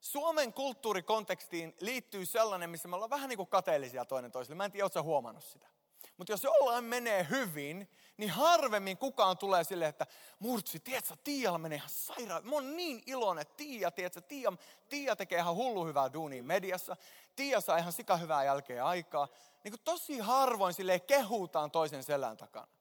Suomen 0.00 0.52
kulttuurikontekstiin 0.52 1.74
liittyy 1.80 2.26
sellainen, 2.26 2.70
missä 2.70 2.88
me 2.88 2.94
ollaan 2.94 3.10
vähän 3.10 3.28
niin 3.28 3.36
kuin 3.36 3.48
kateellisia 3.48 4.04
toinen 4.04 4.32
toiselle. 4.32 4.56
Mä 4.56 4.64
en 4.64 4.72
tiedä, 4.72 4.84
oletko 4.84 5.02
huomannut 5.02 5.44
sitä. 5.44 5.68
Mutta 6.16 6.32
jos 6.32 6.44
jollain 6.44 6.84
menee 6.84 7.26
hyvin, 7.30 7.90
niin 8.16 8.30
harvemmin 8.30 8.96
kukaan 8.96 9.38
tulee 9.38 9.64
silleen, 9.64 9.88
että 9.88 10.06
Murtsi, 10.38 10.80
tiedätkö, 10.80 11.14
Tiialla 11.24 11.58
menee 11.58 11.76
ihan 11.76 11.90
sairaan. 11.90 12.46
Mä 12.46 12.52
oon 12.52 12.76
niin 12.76 13.02
iloinen, 13.06 13.42
että 13.42 13.54
Tiia, 13.56 13.90
tiedätkö, 13.90 14.20
Tiia, 14.20 14.52
Tiia 14.88 15.16
tekee 15.16 15.38
ihan 15.38 15.54
hullu 15.54 15.86
hyvää 15.86 16.12
duunia 16.12 16.42
mediassa. 16.42 16.96
Tiia 17.36 17.60
saa 17.60 17.78
ihan 17.78 17.92
sika 17.92 18.16
hyvää 18.16 18.44
jälkeen 18.44 18.84
aikaa. 18.84 19.28
Niin 19.64 19.72
kuin 19.72 19.80
tosi 19.84 20.18
harvoin 20.18 20.74
silleen 20.74 21.00
kehutaan 21.00 21.70
toisen 21.70 22.04
selän 22.04 22.36
takana. 22.36 22.75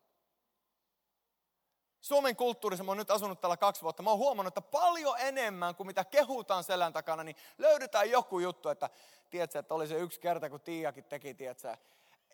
Suomen 2.06 2.36
kulttuurissa, 2.36 2.84
mä 2.84 2.92
oon 2.92 2.98
nyt 2.98 3.12
asunut 3.12 3.42
täällä 3.42 3.58
kaksi 3.58 3.82
vuotta, 3.82 4.04
mä 4.04 4.10
oon 4.10 4.20
huomannut, 4.20 4.58
että 4.58 4.72
paljon 4.72 5.20
enemmän 5.20 5.76
kuin 5.76 5.88
mitä 5.88 6.04
kehutaan 6.04 6.64
selän 6.64 6.94
takana, 6.94 7.24
niin 7.24 7.36
löydetään 7.58 8.12
joku 8.12 8.40
juttu, 8.40 8.70
että 8.70 8.90
tiedätkö, 9.30 9.60
että 9.60 9.74
oli 9.74 9.88
se 9.88 9.96
yksi 9.96 10.20
kerta, 10.20 10.50
kun 10.50 10.62
Tiiakin 10.62 11.04
teki, 11.04 11.34
tiedätkö, 11.34 11.78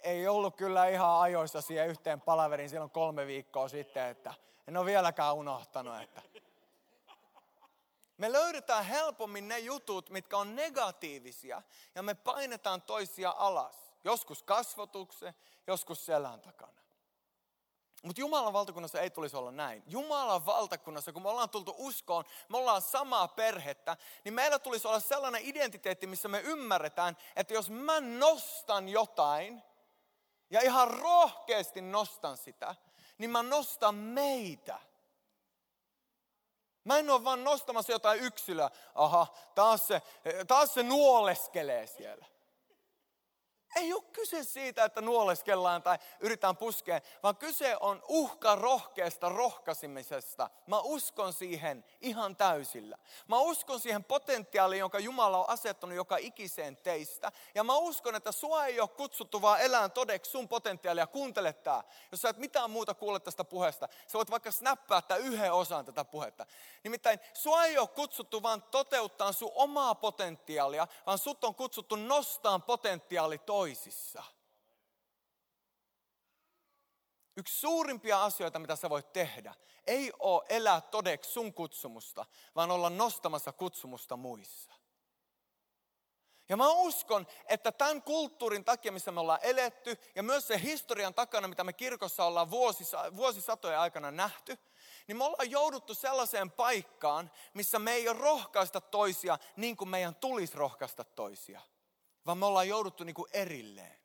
ei 0.04 0.28
ollut 0.28 0.56
kyllä 0.56 0.88
ihan 0.88 1.22
ajoissa 1.22 1.62
siihen 1.62 1.88
yhteen 1.88 2.22
palaveriin 2.22 2.70
silloin 2.70 2.92
kolme 2.92 3.28
viikkoa 3.28 3.68
sitten, 3.68 4.08
että 4.08 4.34
en 4.68 4.78
ole 4.78 4.86
vieläkään 4.86 5.36
unohtanut, 5.36 6.02
että 6.02 6.22
me 8.18 8.32
löydetään 8.32 8.86
helpommin 8.86 9.48
ne 9.48 9.60
jutut, 9.60 10.10
mitkä 10.10 10.38
on 10.38 10.56
negatiivisia, 10.56 11.62
ja 11.96 12.04
me 12.04 12.14
painetaan 12.14 12.82
toisia 12.82 13.34
alas. 13.38 13.94
Joskus 14.04 14.44
kasvotuksen, 14.44 15.34
joskus 15.68 16.06
selän 16.06 16.42
takana. 16.42 16.81
Mutta 18.02 18.22
Jumalan 18.22 18.54
valtakunnassa 18.54 19.02
ei 19.02 19.10
tulisi 19.10 19.36
olla 19.36 19.52
näin. 19.52 19.84
Jumalan 19.88 20.46
valtakunnassa, 20.46 21.14
kun 21.14 21.22
me 21.22 21.30
ollaan 21.30 21.50
tultu 21.50 21.76
uskoon, 21.78 22.26
me 22.50 22.58
ollaan 22.58 22.82
samaa 22.82 23.28
perhettä, 23.28 23.98
niin 24.24 24.34
meillä 24.34 24.60
tulisi 24.60 24.88
olla 24.88 25.00
sellainen 25.00 25.42
identiteetti, 25.44 26.08
missä 26.08 26.28
me 26.28 26.42
ymmärretään, 26.42 27.18
että 27.36 27.54
jos 27.54 27.70
mä 27.70 28.00
nostan 28.00 28.90
jotain, 28.90 29.64
ja 30.50 30.62
ihan 30.62 30.88
rohkeasti 30.92 31.82
nostan 31.82 32.38
sitä, 32.38 32.76
niin 33.18 33.30
mä 33.30 33.44
nostan 33.44 33.96
meitä. 33.96 34.80
Mä 36.84 36.98
en 36.98 37.10
ole 37.10 37.24
vaan 37.24 37.44
nostamassa 37.44 37.92
jotain 37.92 38.20
yksilöä. 38.20 38.70
Aha, 38.96 39.28
taas 39.56 39.88
se, 39.88 40.02
taas 40.48 40.74
se 40.74 40.84
nuoleskelee 40.84 41.88
siellä. 41.88 42.26
Ei 43.76 43.94
ole 43.94 44.04
kyse 44.14 44.44
siitä, 44.44 44.86
että 44.86 45.02
nuoleskellaan 45.02 45.84
tai 45.84 46.00
yritetään 46.20 46.58
puskea, 46.58 47.02
vaan 47.24 47.36
kyse 47.36 47.78
on 47.80 48.04
uhka 48.08 48.56
rohkeasta 48.56 49.30
rohkaisemisesta. 49.30 50.50
Mä 50.68 50.80
uskon 50.80 51.34
siihen 51.34 51.86
ihan 52.02 52.36
täysillä. 52.36 52.98
Mä 53.28 53.40
uskon 53.40 53.80
siihen 53.80 54.04
potentiaaliin, 54.04 54.80
jonka 54.80 55.00
Jumala 55.00 55.38
on 55.38 55.50
asettanut 55.50 55.96
joka 55.96 56.18
ikiseen 56.18 56.78
teistä. 56.78 57.32
Ja 57.56 57.64
mä 57.64 57.76
uskon, 57.78 58.16
että 58.16 58.32
sua 58.32 58.66
ei 58.66 58.80
ole 58.80 58.90
kutsuttu 58.90 59.42
vaan 59.42 59.62
elään 59.62 59.92
todeksi 59.92 60.32
sun 60.32 60.48
potentiaalia. 60.48 61.08
Kuuntele 61.08 61.54
tää. 61.54 61.84
Jos 62.12 62.22
sä 62.22 62.30
et 62.30 62.38
mitään 62.38 62.72
muuta 62.72 62.94
kuule 62.94 63.20
tästä 63.20 63.44
puheesta, 63.44 63.88
sä 64.08 64.18
voit 64.18 64.32
vaikka 64.32 64.52
snappaa 64.52 65.02
tämän 65.02 65.24
yhden 65.24 65.54
osan 65.54 65.86
tätä 65.86 66.06
puhetta. 66.06 66.46
Nimittäin 66.84 67.20
sua 67.34 67.66
ei 67.66 67.78
ole 67.78 67.88
kutsuttu 67.88 68.44
vaan 68.44 68.62
toteuttaa 68.62 69.32
sun 69.32 69.52
omaa 69.56 69.96
potentiaalia, 69.96 70.88
vaan 71.06 71.18
sut 71.18 71.44
on 71.44 71.56
kutsuttu 71.56 71.96
nostaa 71.96 72.60
potentiaali 72.60 73.38
toiseen 73.38 73.61
toisissa. 73.62 74.24
Yksi 77.38 77.60
suurimpia 77.60 78.24
asioita, 78.24 78.60
mitä 78.60 78.76
sä 78.76 78.90
voit 78.90 79.14
tehdä, 79.14 79.54
ei 79.88 80.14
ole 80.20 80.44
elää 80.50 80.82
todeksi 80.82 81.32
sun 81.32 81.54
kutsumusta, 81.54 82.26
vaan 82.56 82.72
olla 82.72 82.90
nostamassa 82.90 83.52
kutsumusta 83.52 84.18
muissa. 84.18 84.72
Ja 86.50 86.58
mä 86.58 86.70
uskon, 86.70 87.28
että 87.46 87.72
tämän 87.72 88.04
kulttuurin 88.04 88.66
takia, 88.66 88.92
missä 88.92 89.12
me 89.12 89.20
ollaan 89.20 89.40
eletty, 89.42 89.98
ja 90.16 90.24
myös 90.24 90.48
se 90.48 90.62
historian 90.62 91.14
takana, 91.14 91.48
mitä 91.48 91.64
me 91.64 91.74
kirkossa 91.74 92.26
ollaan 92.26 92.52
vuosisatojen 93.16 93.80
aikana 93.80 94.12
nähty, 94.12 94.58
niin 95.08 95.18
me 95.18 95.24
ollaan 95.24 95.52
jouduttu 95.52 95.94
sellaiseen 95.94 96.52
paikkaan, 96.52 97.32
missä 97.54 97.80
me 97.80 97.94
ei 97.94 98.14
rohkaista 98.14 98.82
toisia 98.82 99.38
niin 99.56 99.78
kuin 99.78 99.90
meidän 99.90 100.16
tulisi 100.16 100.58
rohkaista 100.58 101.04
toisia 101.04 101.62
vaan 102.26 102.38
me 102.38 102.46
ollaan 102.46 102.68
jouduttu 102.68 103.04
niin 103.04 103.14
kuin 103.14 103.30
erilleen. 103.34 104.02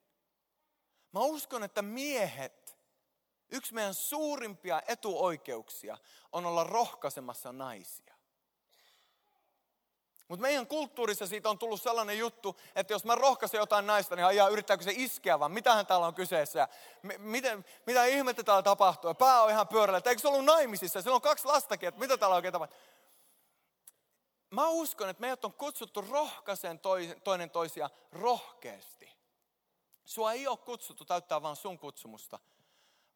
Mä 1.12 1.20
uskon, 1.20 1.64
että 1.64 1.82
miehet, 1.82 2.76
yksi 3.48 3.74
meidän 3.74 3.94
suurimpia 3.94 4.82
etuoikeuksia 4.88 5.98
on 6.32 6.46
olla 6.46 6.64
rohkaisemassa 6.64 7.52
naisia. 7.52 8.16
Mutta 10.28 10.42
meidän 10.42 10.66
kulttuurissa 10.66 11.26
siitä 11.26 11.50
on 11.50 11.58
tullut 11.58 11.82
sellainen 11.82 12.18
juttu, 12.18 12.56
että 12.74 12.92
jos 12.92 13.04
mä 13.04 13.14
rohkaisen 13.14 13.58
jotain 13.58 13.86
naista, 13.86 14.16
niin 14.16 14.26
ajaa, 14.26 14.48
yrittääkö 14.48 14.84
se 14.84 14.92
iskeä 14.94 15.40
vaan 15.40 15.52
mitähän 15.52 15.86
täällä 15.86 16.06
on 16.06 16.14
kyseessä 16.14 16.58
ja 16.58 16.68
miten, 17.18 17.64
mitä 17.86 18.04
ihmettä 18.04 18.42
täällä 18.42 18.62
tapahtuu. 18.62 19.10
Ja 19.10 19.14
pää 19.14 19.42
on 19.42 19.50
ihan 19.50 19.68
pyörällä, 19.68 19.98
että 19.98 20.10
eikö 20.10 20.22
se 20.22 20.28
ollut 20.28 20.44
naimisissa, 20.44 21.02
sillä 21.02 21.14
on 21.14 21.20
kaksi 21.20 21.44
lastakin, 21.44 21.88
että 21.88 22.00
mitä 22.00 22.16
täällä 22.16 22.36
oikein 22.36 22.52
tapahtuu 22.52 22.78
mä 24.56 24.68
uskon, 24.68 25.08
että 25.08 25.20
meidät 25.20 25.44
on 25.44 25.52
kutsuttu 25.52 26.00
rohkaiseen 26.00 26.80
toinen 27.24 27.50
toisia 27.50 27.90
rohkeasti. 28.12 29.16
Sua 30.04 30.32
ei 30.32 30.46
ole 30.46 30.56
kutsuttu 30.56 31.04
täyttää 31.04 31.42
vain 31.42 31.56
sun 31.56 31.78
kutsumusta, 31.78 32.38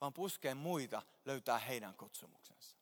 vaan 0.01 0.13
puskee 0.13 0.55
muita 0.55 1.03
löytää 1.25 1.59
heidän 1.59 1.95
kutsumuksensa. 1.95 2.77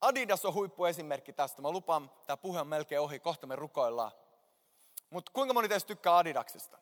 Adidas 0.00 0.44
on 0.44 0.54
huippuesimerkki 0.54 1.32
tästä. 1.32 1.62
Mä 1.62 1.70
lupaan, 1.70 2.10
tämä 2.26 2.36
puhe 2.36 2.60
on 2.60 2.66
melkein 2.66 3.00
ohi, 3.00 3.20
kohta 3.20 3.46
me 3.46 3.56
rukoillaan. 3.56 4.12
Mutta 5.10 5.32
kuinka 5.34 5.54
moni 5.54 5.68
teistä 5.68 5.86
tykkää 5.86 6.16
Adidaksesta? 6.16 6.78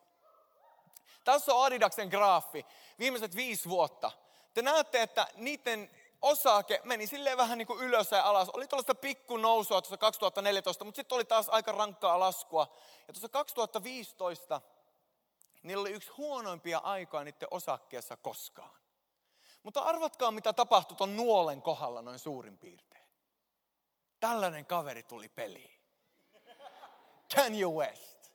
Tässä 1.24 1.54
on 1.54 1.66
Adidaksen 1.66 2.08
graafi 2.08 2.66
viimeiset 2.98 3.36
viisi 3.36 3.68
vuotta. 3.68 4.10
Te 4.54 4.62
näette, 4.62 5.02
että 5.02 5.26
niiden 5.34 5.90
osake 6.22 6.80
meni 6.84 7.06
silleen 7.06 7.36
vähän 7.36 7.58
niin 7.58 7.66
kuin 7.66 7.84
ylös 7.84 8.10
ja 8.10 8.22
alas. 8.22 8.48
Oli 8.48 8.68
tuollaista 8.68 8.94
pikku 8.94 9.36
nousua 9.36 9.82
tuossa 9.82 9.96
2014, 9.96 10.84
mutta 10.84 10.96
sitten 10.96 11.16
oli 11.16 11.24
taas 11.24 11.48
aika 11.48 11.72
rankkaa 11.72 12.20
laskua. 12.20 12.76
Ja 13.08 13.12
tuossa 13.12 13.28
2015 13.28 14.60
niillä 15.62 15.80
oli 15.80 15.90
yksi 15.90 16.10
huonoimpia 16.10 16.78
aikoja 16.78 17.24
niiden 17.24 17.48
osakkeessa 17.50 18.16
koskaan. 18.16 18.82
Mutta 19.62 19.80
arvatkaa, 19.80 20.30
mitä 20.30 20.52
tapahtui 20.52 20.96
tuon 20.96 21.16
nuolen 21.16 21.62
kohdalla 21.62 22.02
noin 22.02 22.18
suurin 22.18 22.58
piirtein. 22.58 23.06
Tällainen 24.20 24.66
kaveri 24.66 25.02
tuli 25.02 25.28
peliin. 25.28 25.80
Kanye 27.34 27.66
West. 27.66 28.32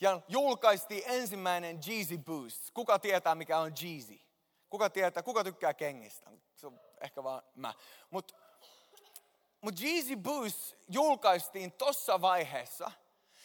Ja 0.00 0.20
julkaistiin 0.28 1.02
ensimmäinen 1.06 1.80
Jeezy 1.86 2.18
Boost. 2.18 2.70
Kuka 2.74 2.98
tietää, 2.98 3.34
mikä 3.34 3.58
on 3.58 3.72
Jeezy? 3.82 4.31
Kuka 4.72 4.90
tietää, 4.90 5.22
kuka 5.22 5.44
tykkää 5.44 5.74
kengistä? 5.74 6.30
Se 6.56 6.66
on 6.66 6.80
ehkä 7.00 7.22
vaan 7.24 7.42
mä. 7.54 7.74
Mutta 8.10 8.34
mut 9.60 9.80
Jeezy 9.80 10.16
Boost 10.16 10.74
julkaistiin 10.88 11.72
tossa 11.72 12.20
vaiheessa. 12.20 12.90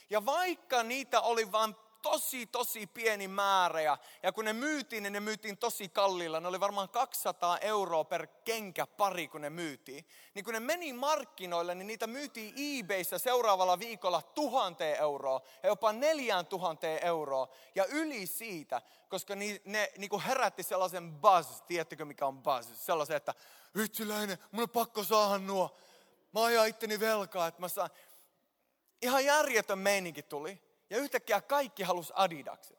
Ja 0.10 0.26
vaikka 0.26 0.84
niitä 0.84 1.22
oli 1.22 1.52
vain 1.52 1.76
tosi, 2.02 2.46
tosi 2.46 2.88
pieni 2.88 3.28
määrä. 3.28 3.82
Ja, 3.82 3.98
ja 4.24 4.32
kun 4.32 4.46
ne 4.46 4.54
myytiin, 4.54 5.04
niin 5.04 5.14
ne 5.14 5.20
myytiin 5.20 5.58
tosi 5.58 5.90
kalliilla. 5.90 6.40
Ne 6.40 6.48
oli 6.48 6.60
varmaan 6.60 6.90
200 6.90 7.58
euroa 7.58 8.04
per 8.04 8.28
kenkä 8.28 8.88
pari, 8.88 9.28
kun 9.28 9.42
ne 9.42 9.50
myytiin. 9.50 10.06
Niin 10.34 10.46
kun 10.46 10.54
ne 10.54 10.60
meni 10.60 10.94
markkinoille, 10.94 11.76
niin 11.76 11.88
niitä 11.88 12.08
myytiin 12.08 12.54
eBayssä 12.58 13.18
seuraavalla 13.18 13.80
viikolla 13.80 14.22
tuhanteen 14.22 14.98
euroa. 14.98 15.42
Ja 15.64 15.70
jopa 15.70 15.94
neljään 15.94 16.46
tuhanteen 16.46 17.06
euroa. 17.06 17.48
Ja 17.76 17.86
yli 17.86 18.28
siitä, 18.28 18.82
koska 19.10 19.36
ne, 19.36 19.62
ne 19.66 19.92
niin 19.98 20.10
kuin 20.10 20.22
herätti 20.22 20.64
sellaisen 20.64 21.14
buzz. 21.14 21.62
Tiedättekö 21.68 22.06
mikä 22.06 22.26
on 22.26 22.44
buzz? 22.44 22.68
Sellaisen, 22.74 23.18
että 23.18 23.34
ytsiläinen, 23.76 24.38
mun 24.52 24.64
on 24.64 24.70
pakko 24.70 25.04
saada 25.04 25.38
nuo. 25.38 25.78
Mä 26.34 26.44
ajan 26.44 26.68
itteni 26.68 27.00
velkaa, 27.00 27.48
että 27.48 27.62
mä 27.62 27.68
saan. 27.68 27.90
Ihan 29.02 29.26
järjetön 29.26 29.80
meininki 29.80 30.24
tuli. 30.24 30.67
Ja 30.90 30.98
yhtäkkiä 30.98 31.42
kaikki 31.42 31.84
halusi 31.84 32.14
Adidakset. 32.16 32.78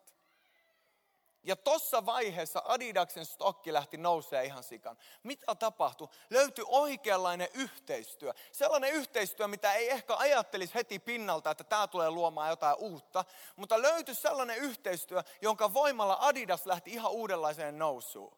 Ja 1.43 1.55
tuossa 1.55 2.05
vaiheessa 2.05 2.61
Adidaksen 2.65 3.25
stokki 3.25 3.73
lähti 3.73 3.97
nousee 3.97 4.45
ihan 4.45 4.63
sikan. 4.63 4.97
Mitä 5.23 5.55
tapahtui? 5.55 6.07
Löytyi 6.29 6.65
oikeanlainen 6.67 7.47
yhteistyö. 7.53 8.33
Sellainen 8.51 8.93
yhteistyö, 8.93 9.47
mitä 9.47 9.73
ei 9.73 9.89
ehkä 9.89 10.15
ajattelisi 10.15 10.75
heti 10.75 10.99
pinnalta, 10.99 11.51
että 11.51 11.63
tämä 11.63 11.87
tulee 11.87 12.09
luomaan 12.09 12.49
jotain 12.49 12.75
uutta. 12.79 13.25
Mutta 13.55 13.81
löytyi 13.81 14.15
sellainen 14.15 14.57
yhteistyö, 14.57 15.23
jonka 15.41 15.73
voimalla 15.73 16.17
Adidas 16.19 16.65
lähti 16.65 16.91
ihan 16.91 17.11
uudenlaiseen 17.11 17.79
nousuun. 17.79 18.37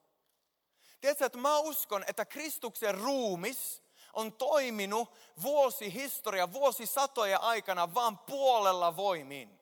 Tiedätkö, 1.02 1.26
että 1.26 1.38
mä 1.38 1.58
uskon, 1.58 2.04
että 2.08 2.26
Kristuksen 2.26 2.96
ruumis 2.96 3.84
on 4.14 4.34
toiminut 4.34 5.14
vuosi 5.42 5.94
historia, 5.94 6.54
vuosisatoja 6.54 7.38
aikana 7.38 7.94
vaan 7.94 8.20
puolella 8.20 8.96
voimin 8.96 9.61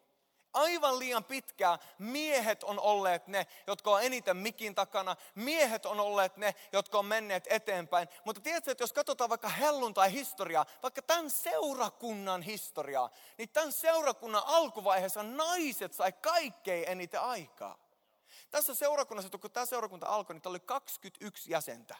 aivan 0.53 0.99
liian 0.99 1.23
pitkään 1.23 1.79
miehet 1.97 2.63
on 2.63 2.79
olleet 2.79 3.27
ne, 3.27 3.47
jotka 3.67 3.91
on 3.91 4.03
eniten 4.03 4.37
mikin 4.37 4.75
takana. 4.75 5.15
Miehet 5.35 5.85
on 5.85 5.99
olleet 5.99 6.37
ne, 6.37 6.55
jotka 6.73 6.99
on 6.99 7.05
menneet 7.05 7.47
eteenpäin. 7.49 8.07
Mutta 8.25 8.41
tiedätkö, 8.41 8.71
että 8.71 8.83
jos 8.83 8.93
katsotaan 8.93 9.29
vaikka 9.29 9.49
helluntai-historiaa, 9.49 10.65
vaikka 10.83 11.01
tämän 11.01 11.29
seurakunnan 11.29 12.41
historiaa, 12.41 13.09
niin 13.37 13.49
tämän 13.49 13.71
seurakunnan 13.71 14.43
alkuvaiheessa 14.45 15.23
naiset 15.23 15.93
sai 15.93 16.11
kaikkein 16.11 16.89
eniten 16.89 17.21
aikaa. 17.21 17.77
Tässä 18.51 18.75
seurakunnassa, 18.75 19.37
kun 19.37 19.51
tämä 19.51 19.65
seurakunta 19.65 20.07
alkoi, 20.07 20.33
niin 20.33 20.47
oli 20.47 20.59
21 20.59 21.51
jäsentä. 21.51 21.95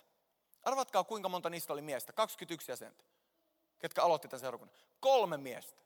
Arvatkaa, 0.63 1.04
kuinka 1.04 1.30
monta 1.30 1.50
niistä 1.50 1.73
oli 1.73 1.82
miestä. 1.82 2.13
21 2.13 2.71
jäsentä. 2.71 3.04
Ketkä 3.80 4.04
aloitti 4.04 4.28
tämän 4.28 4.39
seurakunnan. 4.39 4.78
Kolme 5.00 5.38
miestä. 5.38 5.80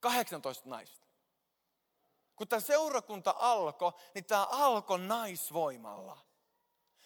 18 0.00 0.68
naista 0.68 1.09
kun 2.40 2.48
tämä 2.48 2.60
seurakunta 2.60 3.34
alkoi, 3.38 3.92
niin 4.14 4.24
tämä 4.24 4.44
alkoi 4.44 4.98
naisvoimalla. 4.98 6.18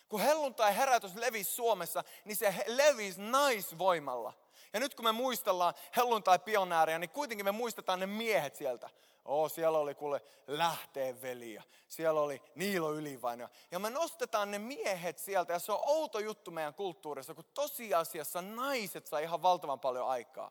Kun 0.09 0.21
helluntai 0.21 0.77
herätys 0.77 1.15
levisi 1.15 1.53
Suomessa, 1.53 2.05
niin 2.25 2.37
se 2.37 2.55
levisi 2.67 3.21
naisvoimalla. 3.21 4.33
Ja 4.73 4.81
nyt 4.81 4.95
kun 4.95 5.05
me 5.05 5.13
muistellaan 5.13 5.75
helluntai 5.97 6.39
pionääriä, 6.39 6.99
niin 6.99 7.11
kuitenkin 7.11 7.45
me 7.45 7.53
muistetaan 7.53 8.01
ne 8.01 8.07
miehet 8.07 8.57
sieltä. 8.57 8.91
Oo, 9.25 9.49
siellä 9.49 9.79
oli 9.79 9.95
kuule 9.95 10.23
lähteen 10.47 11.23
veli 11.23 11.55
ja 11.55 11.63
siellä 11.89 12.21
oli 12.21 12.43
Niilo 12.55 12.93
Ylivaino. 12.93 13.49
Ja 13.71 13.79
me 13.79 13.91
nostetaan 13.91 14.51
ne 14.51 14.59
miehet 14.59 15.19
sieltä 15.19 15.53
ja 15.53 15.59
se 15.59 15.73
on 15.73 15.81
outo 15.87 16.19
juttu 16.19 16.51
meidän 16.51 16.75
kulttuurissa, 16.75 17.35
kun 17.35 17.45
tosiasiassa 17.55 18.43
naiset 18.43 19.07
saa 19.07 19.21
ihan 19.21 19.43
valtavan 19.43 19.81
paljon 19.81 20.09
aikaa. 20.09 20.51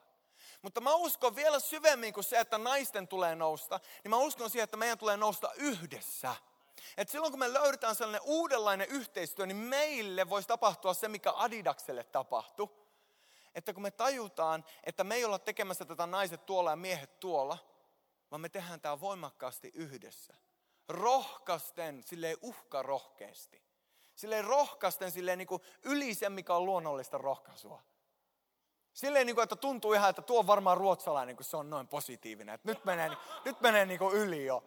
Mutta 0.63 0.81
mä 0.81 0.93
uskon 0.93 1.35
vielä 1.35 1.59
syvemmin 1.59 2.13
kuin 2.13 2.23
se, 2.23 2.39
että 2.39 2.57
naisten 2.57 3.07
tulee 3.07 3.35
nousta, 3.35 3.79
niin 4.03 4.09
mä 4.09 4.17
uskon 4.17 4.49
siihen, 4.49 4.63
että 4.63 4.77
meidän 4.77 4.97
tulee 4.97 5.17
nousta 5.17 5.51
yhdessä. 5.55 6.35
Et 6.97 7.09
silloin 7.09 7.31
kun 7.31 7.39
me 7.39 7.53
löydetään 7.53 7.95
sellainen 7.95 8.21
uudenlainen 8.23 8.87
yhteistyö, 8.89 9.45
niin 9.45 9.57
meille 9.57 10.29
voisi 10.29 10.47
tapahtua 10.47 10.93
se, 10.93 11.07
mikä 11.07 11.31
Adidakselle 11.35 12.03
tapahtui. 12.03 12.69
Että 13.55 13.73
kun 13.73 13.83
me 13.83 13.91
tajutaan, 13.91 14.65
että 14.83 15.03
me 15.03 15.15
ei 15.15 15.25
olla 15.25 15.39
tekemässä 15.39 15.85
tätä 15.85 16.07
naiset 16.07 16.45
tuolla 16.45 16.69
ja 16.69 16.75
miehet 16.75 17.19
tuolla, 17.19 17.57
vaan 18.31 18.41
me 18.41 18.49
tehdään 18.49 18.81
tämä 18.81 18.99
voimakkaasti 18.99 19.71
yhdessä. 19.73 20.33
Rohkasten, 20.89 22.03
silleen 22.05 22.37
uhka 22.41 22.83
rohkeasti. 22.83 23.63
Silleen 24.15 24.45
rohkasten, 24.45 25.11
silleen 25.11 25.37
niin 25.37 25.47
kuin 25.47 25.61
yli 25.83 26.13
sen, 26.13 26.31
mikä 26.31 26.55
on 26.55 26.65
luonnollista 26.65 27.17
rohkaisua. 27.17 27.81
Silleen, 28.93 29.27
niin 29.27 29.35
kuin, 29.35 29.43
että 29.43 29.55
tuntuu 29.55 29.93
ihan, 29.93 30.09
että 30.09 30.21
tuo 30.21 30.39
on 30.39 30.47
varmaan 30.47 30.77
ruotsalainen, 30.77 31.35
kun 31.35 31.45
se 31.45 31.57
on 31.57 31.69
noin 31.69 31.87
positiivinen. 31.87 32.55
Että 32.55 32.69
nyt 32.69 32.85
menee, 32.85 33.11
nyt 33.45 33.61
menee 33.61 33.85
niin 33.85 33.99
kuin 33.99 34.15
yli 34.15 34.45
jo. 34.45 34.63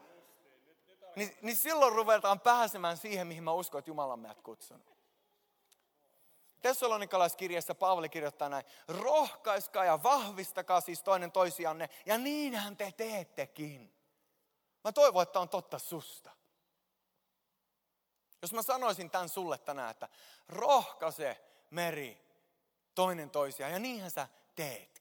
Niin, 1.17 1.37
niin 1.43 1.57
silloin 1.57 1.93
ruvetaan 1.93 2.41
pääsemään 2.41 2.97
siihen, 2.97 3.27
mihin 3.27 3.45
mä 3.45 3.53
uskon, 3.53 3.79
että 3.79 3.91
Jumala 3.91 4.13
on 4.13 4.21
meidät 4.21 4.43
kutsunut. 4.43 4.97
Tessalonikalaiskirjassa 6.63 7.75
Paavali 7.75 8.09
kirjoittaa 8.09 8.49
näin, 8.49 8.65
rohkaiskaa 8.89 9.85
ja 9.85 10.03
vahvistakaa 10.03 10.81
siis 10.81 11.03
toinen 11.03 11.33
toisianne, 11.33 11.89
ja 12.07 12.19
niinhän 12.19 12.77
te 12.77 12.93
teettekin. 12.97 13.95
Mä 14.85 14.93
toivon, 14.93 15.23
että 15.23 15.41
on 15.41 15.49
totta 15.49 15.79
susta. 15.79 16.31
Jos 18.43 18.53
mä 18.53 18.63
sanoisin 18.63 19.11
tämän 19.11 19.29
sulle 19.29 19.59
tänään, 19.59 19.91
että 19.91 20.09
rohkaise 20.49 21.45
meri 21.71 22.26
toinen 22.97 23.31
toisiaan. 23.31 23.73
Ja 23.73 23.79
niinhän 23.79 24.11
sä 24.11 24.29
teetkin. 24.55 24.97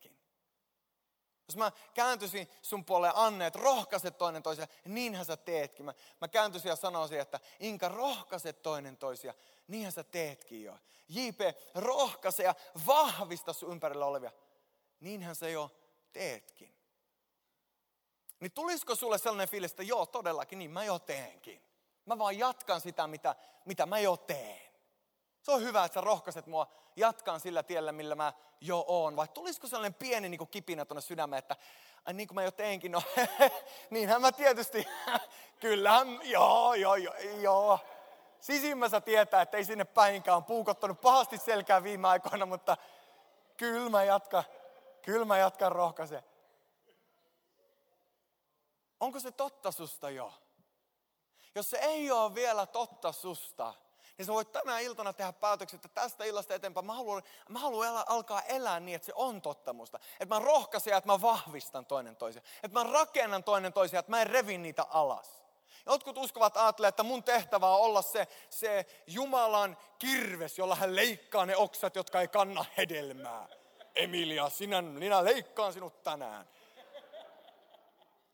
Jos 1.48 1.56
mä 1.58 1.72
kääntyisin 1.94 2.50
sun 2.62 2.86
puoleen 2.86 3.16
Anne, 3.16 3.48
että 3.48 3.60
rohkaise 3.60 4.12
toinen 4.12 4.44
toisia, 4.44 4.68
niinhän 4.86 5.26
sä 5.26 5.38
teetkin. 5.38 5.86
Mä, 5.86 5.94
mä 6.22 6.28
kääntyisin 6.28 6.70
ja 6.70 6.76
sanoisin, 6.76 7.20
että 7.20 7.40
Inka, 7.60 7.90
rohkaise 7.90 8.54
toinen 8.54 8.98
toisia, 8.98 9.34
niinhän 9.68 9.92
sä 9.92 10.04
teetkin 10.04 10.64
jo. 10.64 10.78
JP, 11.08 11.40
rohkaise 11.76 12.44
ja 12.44 12.56
vahvista 12.88 13.54
sun 13.54 13.72
ympärillä 13.72 14.06
olevia, 14.06 14.32
niinhän 15.00 15.36
sä 15.36 15.50
jo 15.50 15.72
teetkin. 16.14 16.76
Niin 18.40 18.52
tulisiko 18.52 18.96
sulle 18.96 19.18
sellainen 19.18 19.50
fiilis, 19.50 19.72
että 19.72 19.84
joo, 19.84 20.06
todellakin, 20.06 20.60
niin 20.60 20.72
mä 20.72 20.84
jo 20.84 21.00
teenkin. 21.00 21.62
Mä 22.06 22.18
vaan 22.18 22.38
jatkan 22.38 22.82
sitä, 22.82 23.08
mitä, 23.08 23.36
mitä 23.66 23.86
mä 23.86 24.00
jo 24.00 24.18
teen. 24.18 24.75
Se 25.46 25.52
on 25.52 25.62
hyvä, 25.62 25.86
että 25.86 25.94
sä 25.94 26.02
rohkaiset 26.02 26.48
mua 26.48 26.68
jatkaan 26.96 27.40
sillä 27.40 27.64
tiellä, 27.64 27.92
millä 27.92 28.16
mä 28.16 28.34
jo 28.62 28.86
oon. 28.88 29.16
Vai 29.16 29.28
tulisiko 29.28 29.68
sellainen 29.68 29.94
pieni 29.94 30.30
niin 30.30 30.38
kuin 30.38 30.48
kipinä 30.48 30.86
tuonne 30.86 31.02
sydämeen, 31.02 31.38
että 31.38 31.56
ai 32.06 32.14
niin 32.14 32.28
kuin 32.28 32.36
mä 32.36 32.44
jo 32.44 32.52
teinkin, 32.52 32.92
no 32.92 33.02
niinhän 33.90 34.22
mä 34.22 34.32
tietysti, 34.32 34.88
kyllähän, 35.62 36.20
joo, 36.24 36.74
joo, 36.74 36.96
joo, 36.96 37.16
joo. 37.42 37.80
Sisimmässä 38.40 39.02
tietää, 39.02 39.42
että 39.42 39.58
ei 39.58 39.66
sinne 39.66 39.86
päinkään, 39.86 40.38
on 40.38 40.44
puukottanut 40.44 41.02
pahasti 41.02 41.38
selkää 41.38 41.84
viime 41.84 42.08
aikoina, 42.08 42.46
mutta 42.46 42.78
kyllä 43.58 43.90
mä 43.90 44.04
jatkan, 44.04 44.44
kyllä 45.02 45.26
mä 45.26 45.38
jatkan 45.38 45.72
rohkaise. 45.72 46.24
Onko 49.00 49.20
se 49.20 49.32
totta 49.32 49.72
susta 49.72 50.10
jo? 50.10 50.34
Jos 51.56 51.70
se 51.70 51.78
ei 51.78 52.12
ole 52.12 52.36
vielä 52.36 52.66
totta 52.66 53.12
susta, 53.12 53.74
niin 54.18 54.26
sä 54.26 54.34
voit 54.34 54.52
tänä 54.52 54.80
iltana 54.80 55.14
tehdä 55.14 55.34
päätöksen, 55.34 55.78
että 55.78 56.02
tästä 56.02 56.26
illasta 56.26 56.54
eteenpäin 56.54 56.86
mä 56.86 56.94
haluan, 56.94 57.24
mä 57.50 57.60
haluan 57.60 58.04
alkaa 58.08 58.42
elää 58.42 58.80
niin, 58.80 58.96
että 58.96 59.06
se 59.06 59.14
on 59.16 59.42
totta 59.42 59.74
musta. 59.74 60.00
Että 60.20 60.36
mä 60.36 60.40
rohkaisen 60.40 60.92
ja 60.92 60.98
että 60.98 61.12
mä 61.12 61.22
vahvistan 61.22 61.86
toinen 61.86 62.16
toisia. 62.16 62.42
Että 62.64 62.80
mä 62.80 62.92
rakennan 62.92 63.44
toinen 63.44 63.74
toisia, 63.74 64.00
että 64.00 64.12
mä 64.12 64.22
en 64.22 64.28
revi 64.28 64.58
niitä 64.58 64.84
alas. 64.90 65.46
Jotkut 65.86 66.18
uskovat 66.18 66.58
ajattelee, 66.58 66.90
että 66.90 67.04
mun 67.04 67.24
tehtävä 67.24 67.70
on 67.70 67.82
olla 67.82 68.02
se, 68.02 68.28
se 68.50 68.86
Jumalan 69.08 69.78
kirves, 70.00 70.58
jolla 70.58 70.76
hän 70.76 70.96
leikkaa 70.96 71.46
ne 71.46 71.56
oksat, 71.56 71.96
jotka 71.96 72.22
ei 72.22 72.28
kanna 72.28 72.66
hedelmää. 72.78 73.48
Emilia, 73.96 74.50
sinä, 74.50 74.82
minä 74.82 75.24
leikkaan 75.24 75.74
sinut 75.74 76.04
tänään. 76.04 76.48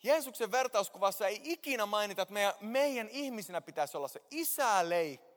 Jeesuksen 0.04 0.52
vertauskuvassa 0.52 1.28
ei 1.28 1.41
ikinä 1.44 1.86
mainita, 1.86 2.22
että 2.22 2.34
meidän, 2.34 2.54
meidän 2.60 3.10
ihmisinä 3.10 3.62
pitäisi 3.62 3.98
olla 3.98 4.08
se 4.08 4.22
isä 4.32 4.89
leikkaa. 4.89 5.31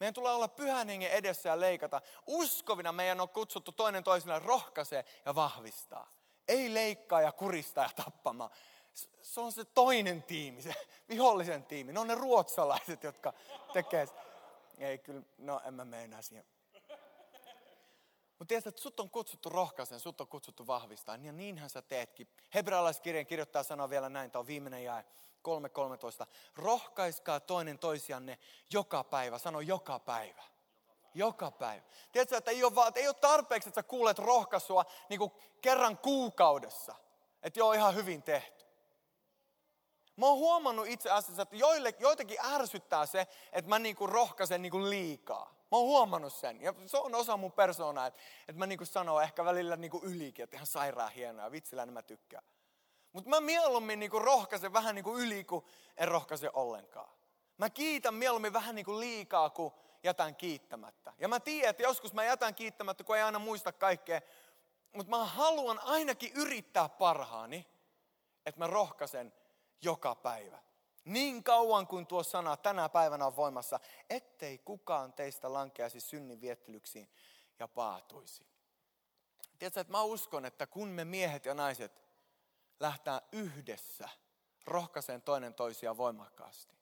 Meidän 0.00 0.14
tulee 0.14 0.32
olla 0.32 0.48
pyhän 0.48 0.88
hengen 0.88 1.10
edessä 1.10 1.48
ja 1.48 1.60
leikata. 1.60 2.00
Uskovina 2.26 2.92
meidän 2.92 3.20
on 3.20 3.28
kutsuttu 3.28 3.72
toinen 3.72 4.04
toiselle 4.04 4.38
rohkaisee 4.38 5.04
ja 5.24 5.34
vahvistaa. 5.34 6.10
Ei 6.48 6.74
leikkaa 6.74 7.20
ja 7.20 7.32
kuristaa 7.32 7.84
ja 7.84 8.04
tappamaan. 8.04 8.50
Se 9.22 9.40
on 9.40 9.52
se 9.52 9.64
toinen 9.64 10.22
tiimi, 10.22 10.62
se 10.62 10.74
vihollisen 11.08 11.64
tiimi. 11.64 11.92
Ne 11.92 12.00
on 12.00 12.08
ne 12.08 12.14
ruotsalaiset, 12.14 13.02
jotka 13.02 13.32
tekee. 13.72 14.06
Ei 14.78 14.98
kyllä, 14.98 15.22
no 15.38 15.60
en 15.64 15.74
mä 15.74 15.84
mene 15.84 16.22
siihen 16.22 16.44
mutta 18.38 18.48
tiedät, 18.48 18.66
että 18.66 18.82
sut 18.82 19.00
on 19.00 19.10
kutsuttu 19.10 19.48
rohkaisen, 19.48 20.00
sut 20.00 20.20
on 20.20 20.28
kutsuttu 20.28 20.66
vahvistaa, 20.66 21.16
ja 21.16 21.32
niinhän 21.32 21.70
sä 21.70 21.82
teetkin. 21.82 22.28
Hebrealaiskirjan 22.54 23.26
kirjoittaa 23.26 23.62
sanoa 23.62 23.90
vielä 23.90 24.08
näin, 24.08 24.30
tämä 24.30 24.40
on 24.40 24.46
viimeinen 24.46 24.84
jae, 24.84 25.04
3.13. 26.24 26.26
Rohkaiskaa 26.56 27.40
toinen 27.40 27.78
toisianne 27.78 28.38
joka 28.72 29.04
päivä, 29.04 29.38
sano 29.38 29.60
joka 29.60 29.98
päivä. 29.98 30.42
Joka 31.14 31.50
päivä. 31.50 31.82
Tiedätkö, 32.12 32.36
että 32.36 32.50
ei 32.50 32.64
ole, 32.64 32.74
vaan, 32.74 32.92
ei 32.94 33.06
ole 33.08 33.14
tarpeeksi, 33.14 33.68
että 33.68 33.78
sä 33.78 33.82
kuulet 33.82 34.18
rohkaisua 34.18 34.84
niin 35.08 35.18
kuin 35.18 35.32
kerran 35.60 35.98
kuukaudessa. 35.98 36.94
Että 37.42 37.60
joo, 37.60 37.72
ihan 37.72 37.94
hyvin 37.94 38.22
tehty. 38.22 38.64
Mä 40.16 40.26
oon 40.26 40.38
huomannut 40.38 40.86
itse 40.86 41.10
asiassa, 41.10 41.42
että 41.42 41.56
joille, 41.56 41.94
joitakin 41.98 42.38
ärsyttää 42.44 43.06
se, 43.06 43.26
että 43.52 43.68
mä 43.68 43.78
niin 43.78 43.96
kuin 43.96 44.08
rohkaisen 44.08 44.62
niin 44.62 44.72
kuin 44.72 44.90
liikaa. 44.90 45.53
Mä 45.70 45.78
oon 45.78 45.86
huomannut 45.86 46.32
sen. 46.32 46.62
Ja 46.62 46.74
se 46.86 46.96
on 46.98 47.14
osa 47.14 47.36
mun 47.36 47.52
persoonaa, 47.52 48.06
että, 48.06 48.20
että 48.40 48.58
mä 48.58 48.66
niin 48.66 48.86
sanon 48.86 49.22
ehkä 49.22 49.44
välillä 49.44 49.76
niin 49.76 49.92
ylikin, 50.02 50.42
että 50.42 50.56
ihan 50.56 50.66
sairaan 50.66 51.12
hienoa. 51.12 51.50
Vitsillä 51.50 51.86
mä 51.86 52.02
tykkään. 52.02 52.44
Mutta 53.12 53.30
mä 53.30 53.40
mieluummin 53.40 53.98
niin 53.98 54.12
rohkaisen 54.12 54.72
vähän 54.72 54.94
niin 54.94 55.04
yli, 55.16 55.44
kuin 55.44 55.64
en 55.96 56.08
rohkaise 56.08 56.50
ollenkaan. 56.52 57.10
Mä 57.58 57.70
kiitän 57.70 58.14
mieluummin 58.14 58.52
vähän 58.52 58.74
niin 58.74 59.00
liikaa, 59.00 59.50
kuin 59.50 59.72
jätän 60.02 60.36
kiittämättä. 60.36 61.12
Ja 61.18 61.28
mä 61.28 61.40
tiedän, 61.40 61.70
että 61.70 61.82
joskus 61.82 62.12
mä 62.12 62.24
jätän 62.24 62.54
kiittämättä, 62.54 63.04
kun 63.04 63.16
ei 63.16 63.22
aina 63.22 63.38
muista 63.38 63.72
kaikkea. 63.72 64.20
Mutta 64.92 65.10
mä 65.10 65.24
haluan 65.24 65.80
ainakin 65.84 66.32
yrittää 66.34 66.88
parhaani, 66.88 67.66
että 68.46 68.58
mä 68.58 68.66
rohkaisen 68.66 69.32
joka 69.82 70.14
päivä. 70.14 70.58
Niin 71.04 71.44
kauan 71.44 71.86
kuin 71.86 72.06
tuo 72.06 72.22
sana 72.22 72.56
tänä 72.56 72.88
päivänä 72.88 73.26
on 73.26 73.36
voimassa, 73.36 73.80
ettei 74.10 74.58
kukaan 74.58 75.12
teistä 75.12 75.52
lankeaisi 75.52 76.00
synnin 76.00 76.40
viettelyksiin 76.40 77.10
ja 77.58 77.68
paatuisi. 77.68 78.46
Tiedätkö, 79.58 79.80
että 79.80 79.92
mä 79.92 80.02
uskon, 80.02 80.44
että 80.44 80.66
kun 80.66 80.88
me 80.88 81.04
miehet 81.04 81.46
ja 81.46 81.54
naiset 81.54 82.02
lähtää 82.80 83.22
yhdessä 83.32 84.08
rohkaiseen 84.64 85.22
toinen 85.22 85.54
toisia 85.54 85.96
voimakkaasti. 85.96 86.74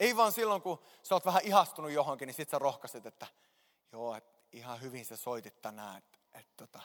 Ei 0.00 0.16
vaan 0.16 0.32
silloin, 0.32 0.62
kun 0.62 0.82
sä 1.02 1.14
oot 1.14 1.26
vähän 1.26 1.44
ihastunut 1.44 1.90
johonkin, 1.90 2.26
niin 2.26 2.34
sit 2.34 2.50
sä 2.50 2.58
rohkaiset, 2.58 3.06
että 3.06 3.26
joo, 3.92 4.14
että 4.14 4.38
ihan 4.52 4.80
hyvin 4.80 5.04
sä 5.04 5.16
soitit 5.16 5.62
tänään. 5.62 5.98
Että, 5.98 6.18
että, 6.34 6.52
tota. 6.56 6.80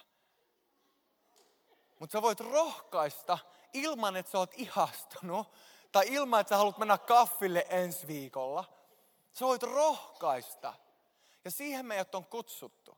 Mutta 1.99 2.12
sä 2.12 2.21
voit 2.21 2.39
rohkaista 2.39 3.38
ilman, 3.73 4.15
että 4.15 4.31
sä 4.31 4.38
oot 4.38 4.53
ihastunut, 4.55 5.47
tai 5.91 6.05
ilman, 6.07 6.41
että 6.41 6.49
sä 6.49 6.57
haluat 6.57 6.77
mennä 6.77 6.97
kaffille 6.97 7.65
ensi 7.69 8.07
viikolla. 8.07 8.63
Sä 9.33 9.45
voit 9.45 9.63
rohkaista. 9.63 10.73
Ja 11.45 11.51
siihen 11.51 11.85
meidät 11.85 12.15
on 12.15 12.25
kutsuttu. 12.25 12.97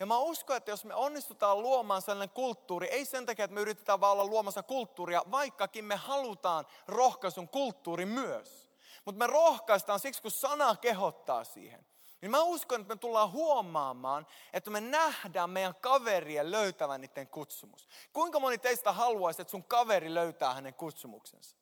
Ja 0.00 0.06
mä 0.06 0.18
uskon, 0.18 0.56
että 0.56 0.70
jos 0.70 0.84
me 0.84 0.94
onnistutaan 0.94 1.62
luomaan 1.62 2.02
sellainen 2.02 2.34
kulttuuri, 2.34 2.86
ei 2.86 3.04
sen 3.04 3.26
takia, 3.26 3.44
että 3.44 3.54
me 3.54 3.60
yritetään 3.60 4.00
vaan 4.00 4.12
olla 4.12 4.26
luomassa 4.26 4.62
kulttuuria, 4.62 5.22
vaikkakin 5.30 5.84
me 5.84 5.96
halutaan 5.96 6.66
rohkaisun 6.86 7.48
kulttuuri 7.48 8.06
myös. 8.06 8.70
Mutta 9.04 9.18
me 9.18 9.26
rohkaistaan 9.26 10.00
siksi, 10.00 10.22
kun 10.22 10.30
sana 10.30 10.76
kehottaa 10.76 11.44
siihen. 11.44 11.86
Niin 12.26 12.30
mä 12.30 12.42
uskon, 12.42 12.80
että 12.80 12.94
me 12.94 12.98
tullaan 12.98 13.32
huomaamaan, 13.32 14.26
että 14.52 14.70
me 14.70 14.80
nähdään 14.80 15.50
meidän 15.50 15.74
kaverien 15.74 16.50
löytävän 16.50 17.00
niiden 17.00 17.28
kutsumus. 17.28 17.88
Kuinka 18.12 18.40
moni 18.40 18.58
teistä 18.58 18.92
haluaisi, 18.92 19.42
että 19.42 19.50
sun 19.50 19.64
kaveri 19.64 20.14
löytää 20.14 20.54
hänen 20.54 20.74
kutsumuksensa? 20.74 21.56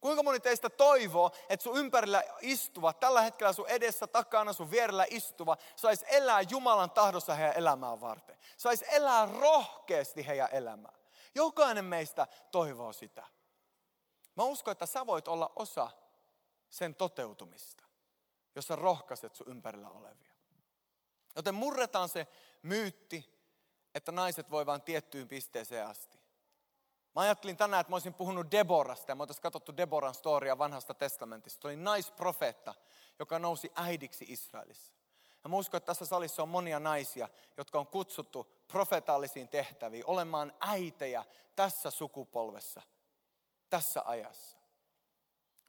Kuinka 0.00 0.22
moni 0.22 0.40
teistä 0.40 0.70
toivoo, 0.70 1.30
että 1.48 1.64
sun 1.64 1.76
ympärillä 1.76 2.24
istuva, 2.40 2.92
tällä 2.92 3.20
hetkellä 3.20 3.52
sun 3.52 3.68
edessä, 3.68 4.06
takana, 4.06 4.52
sun 4.52 4.70
vierellä 4.70 5.06
istuva, 5.10 5.56
saisi 5.76 6.04
elää 6.08 6.40
Jumalan 6.40 6.90
tahdossa 6.90 7.34
heidän 7.34 7.56
elämää 7.56 8.00
varten. 8.00 8.38
Saisi 8.56 8.84
elää 8.88 9.26
rohkeasti 9.26 10.26
heidän 10.26 10.48
elämää. 10.52 10.98
Jokainen 11.34 11.84
meistä 11.84 12.26
toivoo 12.50 12.92
sitä. 12.92 13.26
Mä 14.36 14.44
uskon, 14.44 14.72
että 14.72 14.86
sä 14.86 15.06
voit 15.06 15.28
olla 15.28 15.52
osa 15.56 15.90
sen 16.70 16.94
toteutumista 16.94 17.87
jos 18.58 18.66
sä 18.66 18.76
rohkaiset 18.76 19.34
sun 19.34 19.48
ympärillä 19.48 19.88
olevia. 19.88 20.32
Joten 21.36 21.54
murretaan 21.54 22.08
se 22.08 22.26
myytti, 22.62 23.38
että 23.94 24.12
naiset 24.12 24.50
voi 24.50 24.66
vain 24.66 24.82
tiettyyn 24.82 25.28
pisteeseen 25.28 25.86
asti. 25.86 26.18
Mä 27.14 27.22
ajattelin 27.22 27.56
tänään, 27.56 27.80
että 27.80 27.90
mä 27.90 27.94
olisin 27.94 28.14
puhunut 28.14 28.50
Deborasta 28.50 29.10
ja 29.10 29.14
me 29.14 29.22
oltaisiin 29.22 29.42
katsottu 29.42 29.76
Deboran 29.76 30.14
storia 30.14 30.58
vanhasta 30.58 30.94
testamentista. 30.94 31.62
Se 31.62 31.68
oli 31.68 31.76
naisprofeetta, 31.76 32.74
joka 33.18 33.38
nousi 33.38 33.72
äidiksi 33.74 34.24
Israelissa. 34.28 34.92
Ja 35.44 35.50
mä 35.50 35.56
uskon, 35.56 35.78
että 35.78 35.86
tässä 35.86 36.06
salissa 36.06 36.42
on 36.42 36.48
monia 36.48 36.80
naisia, 36.80 37.28
jotka 37.56 37.78
on 37.78 37.86
kutsuttu 37.86 38.52
profetaalisiin 38.68 39.48
tehtäviin, 39.48 40.06
olemaan 40.06 40.52
äitejä 40.60 41.24
tässä 41.56 41.90
sukupolvessa, 41.90 42.82
tässä 43.70 44.02
ajassa. 44.04 44.56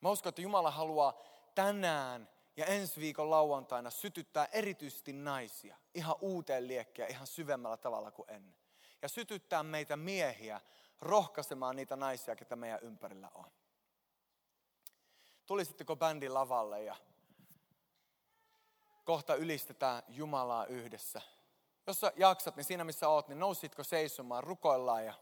Mä 0.01 0.09
uskon, 0.09 0.29
että 0.29 0.41
Jumala 0.41 0.71
haluaa 0.71 1.21
tänään 1.55 2.29
ja 2.59 2.65
ensi 2.65 2.99
viikon 2.99 3.29
lauantaina 3.29 3.89
sytyttää 3.89 4.47
erityisesti 4.51 5.13
naisia 5.13 5.77
ihan 5.93 6.15
uuteen 6.21 6.67
liekkeen, 6.67 7.11
ihan 7.11 7.27
syvemmällä 7.27 7.77
tavalla 7.77 8.11
kuin 8.11 8.31
ennen. 8.31 8.55
Ja 9.01 9.09
sytyttää 9.09 9.63
meitä 9.63 9.97
miehiä 9.97 10.61
rohkaisemaan 11.01 11.75
niitä 11.75 11.95
naisia, 11.95 12.35
ketä 12.35 12.55
meidän 12.55 12.79
ympärillä 12.81 13.31
on. 13.35 13.51
Tulisitteko 15.45 15.95
bändin 15.95 16.33
lavalle 16.33 16.83
ja 16.83 16.95
kohta 19.05 19.35
ylistetään 19.35 20.03
Jumalaa 20.07 20.65
yhdessä. 20.65 21.21
Jos 21.87 21.99
sä 21.99 22.13
jaksat, 22.15 22.55
niin 22.55 22.63
siinä 22.65 22.83
missä 22.83 23.09
oot, 23.09 23.27
niin 23.27 23.39
nousitko 23.39 23.83
seisomaan, 23.83 24.43
rukoillaan 24.43 25.05
ja 25.05 25.13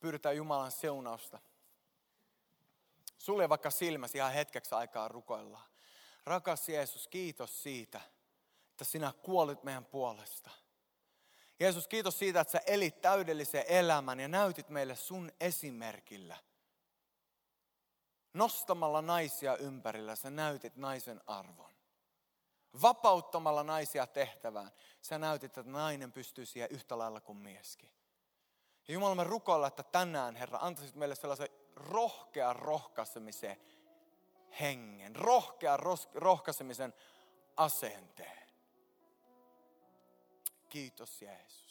pyydetään 0.00 0.36
Jumalan 0.36 0.72
seunausta. 0.72 1.38
Sulje 3.22 3.48
vaikka 3.48 3.70
silmäsi 3.70 4.18
ihan 4.18 4.32
hetkeksi 4.32 4.74
aikaa 4.74 5.08
rukoillaan. 5.08 5.68
Rakas 6.24 6.68
Jeesus, 6.68 7.08
kiitos 7.08 7.62
siitä, 7.62 8.00
että 8.70 8.84
sinä 8.84 9.12
kuolit 9.22 9.62
meidän 9.62 9.84
puolesta. 9.84 10.50
Jeesus, 11.60 11.88
kiitos 11.88 12.18
siitä, 12.18 12.40
että 12.40 12.52
sä 12.52 12.60
elit 12.66 13.00
täydellisen 13.00 13.64
elämän 13.68 14.20
ja 14.20 14.28
näytit 14.28 14.68
meille 14.68 14.96
sun 14.96 15.32
esimerkillä. 15.40 16.36
Nostamalla 18.34 19.02
naisia 19.02 19.56
ympärillä 19.56 20.16
sä 20.16 20.30
näytit 20.30 20.76
naisen 20.76 21.20
arvon. 21.26 21.72
Vapauttamalla 22.82 23.62
naisia 23.62 24.06
tehtävään 24.06 24.70
sä 25.02 25.18
näytit, 25.18 25.58
että 25.58 25.70
nainen 25.70 26.12
pystyy 26.12 26.46
siihen 26.46 26.70
yhtä 26.70 26.98
lailla 26.98 27.20
kuin 27.20 27.38
mieskin. 27.38 27.90
Ja 28.88 28.94
Jumala, 28.94 29.14
me 29.14 29.24
rukoilla, 29.24 29.66
että 29.66 29.82
tänään, 29.82 30.36
Herra, 30.36 30.58
antaisit 30.62 30.94
meille 30.94 31.14
sellaisen 31.14 31.61
rohkean 31.76 32.56
rohkaisemisen 32.56 33.56
hengen, 34.60 35.16
rohkean 35.16 35.78
rohkaisemisen 36.14 36.94
asenteen. 37.56 38.48
Kiitos 40.68 41.22
Jeesus. 41.22 41.61